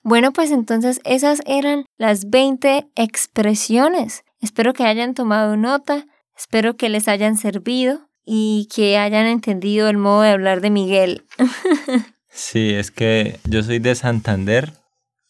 Bueno, 0.03 0.31
pues 0.33 0.51
entonces 0.51 0.99
esas 1.03 1.41
eran 1.45 1.85
las 1.97 2.29
20 2.29 2.87
expresiones. 2.95 4.23
Espero 4.39 4.73
que 4.73 4.83
hayan 4.85 5.13
tomado 5.13 5.57
nota, 5.57 6.05
espero 6.35 6.75
que 6.75 6.89
les 6.89 7.07
hayan 7.07 7.37
servido 7.37 8.09
y 8.25 8.67
que 8.73 8.97
hayan 8.97 9.25
entendido 9.27 9.89
el 9.89 9.97
modo 9.97 10.21
de 10.21 10.29
hablar 10.29 10.61
de 10.61 10.69
Miguel. 10.69 11.25
Sí, 12.33 12.69
es 12.73 12.91
que 12.91 13.41
yo 13.43 13.61
soy 13.61 13.79
de 13.79 13.93
Santander 13.93 14.71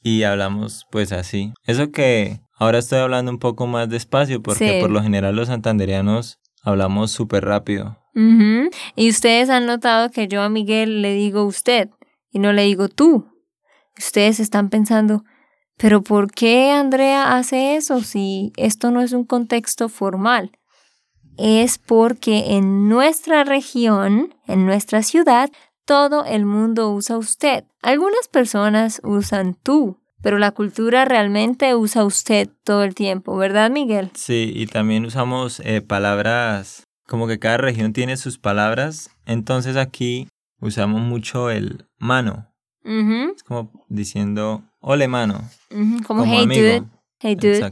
y 0.03 0.21
hablamos 0.21 0.85
pues 0.91 1.11
así. 1.11 1.51
Eso 1.65 1.91
que 1.91 2.41
ahora 2.53 2.77
estoy 2.77 2.99
hablando 2.99 3.31
un 3.31 3.39
poco 3.39 3.65
más 3.65 3.89
despacio 3.89 4.43
porque 4.43 4.75
Sí. 4.75 4.81
por 4.81 4.91
lo 4.91 5.01
general 5.01 5.35
los 5.35 5.47
santanderianos 5.47 6.39
hablamos 6.61 7.09
súper 7.09 7.43
rápido. 7.43 7.97
Y 8.95 9.09
ustedes 9.09 9.49
han 9.49 9.65
notado 9.65 10.11
que 10.11 10.27
yo 10.27 10.43
a 10.43 10.49
Miguel 10.49 11.01
le 11.01 11.15
digo 11.15 11.43
usted 11.43 11.89
y 12.29 12.37
no 12.37 12.53
le 12.53 12.65
digo 12.65 12.87
tú. 12.87 13.25
Ustedes 13.97 14.39
están 14.39 14.69
pensando, 14.69 15.23
pero 15.77 16.01
¿por 16.01 16.31
qué 16.31 16.71
Andrea 16.71 17.37
hace 17.37 17.75
eso 17.75 18.01
si 18.01 18.53
esto 18.55 18.91
no 18.91 19.01
es 19.01 19.13
un 19.13 19.25
contexto 19.25 19.89
formal? 19.89 20.51
Es 21.37 21.77
porque 21.77 22.55
en 22.55 22.87
nuestra 22.87 23.43
región, 23.43 24.35
en 24.47 24.65
nuestra 24.65 25.01
ciudad, 25.01 25.49
todo 25.85 26.25
el 26.25 26.45
mundo 26.45 26.91
usa 26.91 27.17
usted. 27.17 27.65
Algunas 27.81 28.27
personas 28.27 29.01
usan 29.03 29.55
tú, 29.55 29.97
pero 30.21 30.37
la 30.37 30.51
cultura 30.51 31.05
realmente 31.05 31.73
usa 31.75 32.05
usted 32.05 32.49
todo 32.63 32.83
el 32.83 32.95
tiempo, 32.95 33.35
¿verdad, 33.35 33.71
Miguel? 33.71 34.11
Sí, 34.13 34.51
y 34.55 34.67
también 34.67 35.05
usamos 35.05 35.59
eh, 35.61 35.81
palabras, 35.81 36.83
como 37.07 37.27
que 37.27 37.39
cada 37.39 37.57
región 37.57 37.93
tiene 37.93 38.17
sus 38.17 38.37
palabras, 38.37 39.09
entonces 39.25 39.77
aquí 39.77 40.27
usamos 40.59 41.01
mucho 41.01 41.49
el 41.49 41.87
mano, 41.97 42.50
Es 42.83 43.43
como 43.43 43.71
diciendo, 43.89 44.63
ole 44.79 45.07
mano, 45.07 45.41
Como, 45.69 46.03
como 46.07 46.25
hey 46.25 46.43
amigo. 46.43 46.61
dude. 46.61 46.83
Hey 47.19 47.35
dude. 47.35 47.71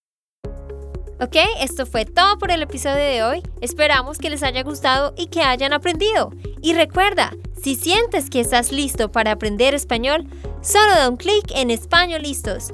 Ok, 1.19 1.37
esto 1.61 1.85
fue 1.85 2.05
todo 2.05 2.37
por 2.37 2.51
el 2.51 2.61
episodio 2.63 2.97
de 2.97 3.23
hoy. 3.23 3.43
Esperamos 3.61 4.17
que 4.17 4.29
les 4.29 4.43
haya 4.43 4.61
gustado 4.63 5.13
y 5.17 5.27
que 5.27 5.41
hayan 5.41 5.71
aprendido. 5.71 6.31
Y 6.61 6.73
recuerda, 6.73 7.31
si 7.61 7.75
sientes 7.75 8.29
que 8.29 8.41
estás 8.41 8.73
listo 8.73 9.09
para 9.11 9.31
aprender 9.31 9.73
español, 9.73 10.27
solo 10.61 10.91
da 10.95 11.07
un 11.09 11.15
clic 11.15 11.45
en 11.55 11.71
Español 11.71 12.23
Listos. 12.23 12.73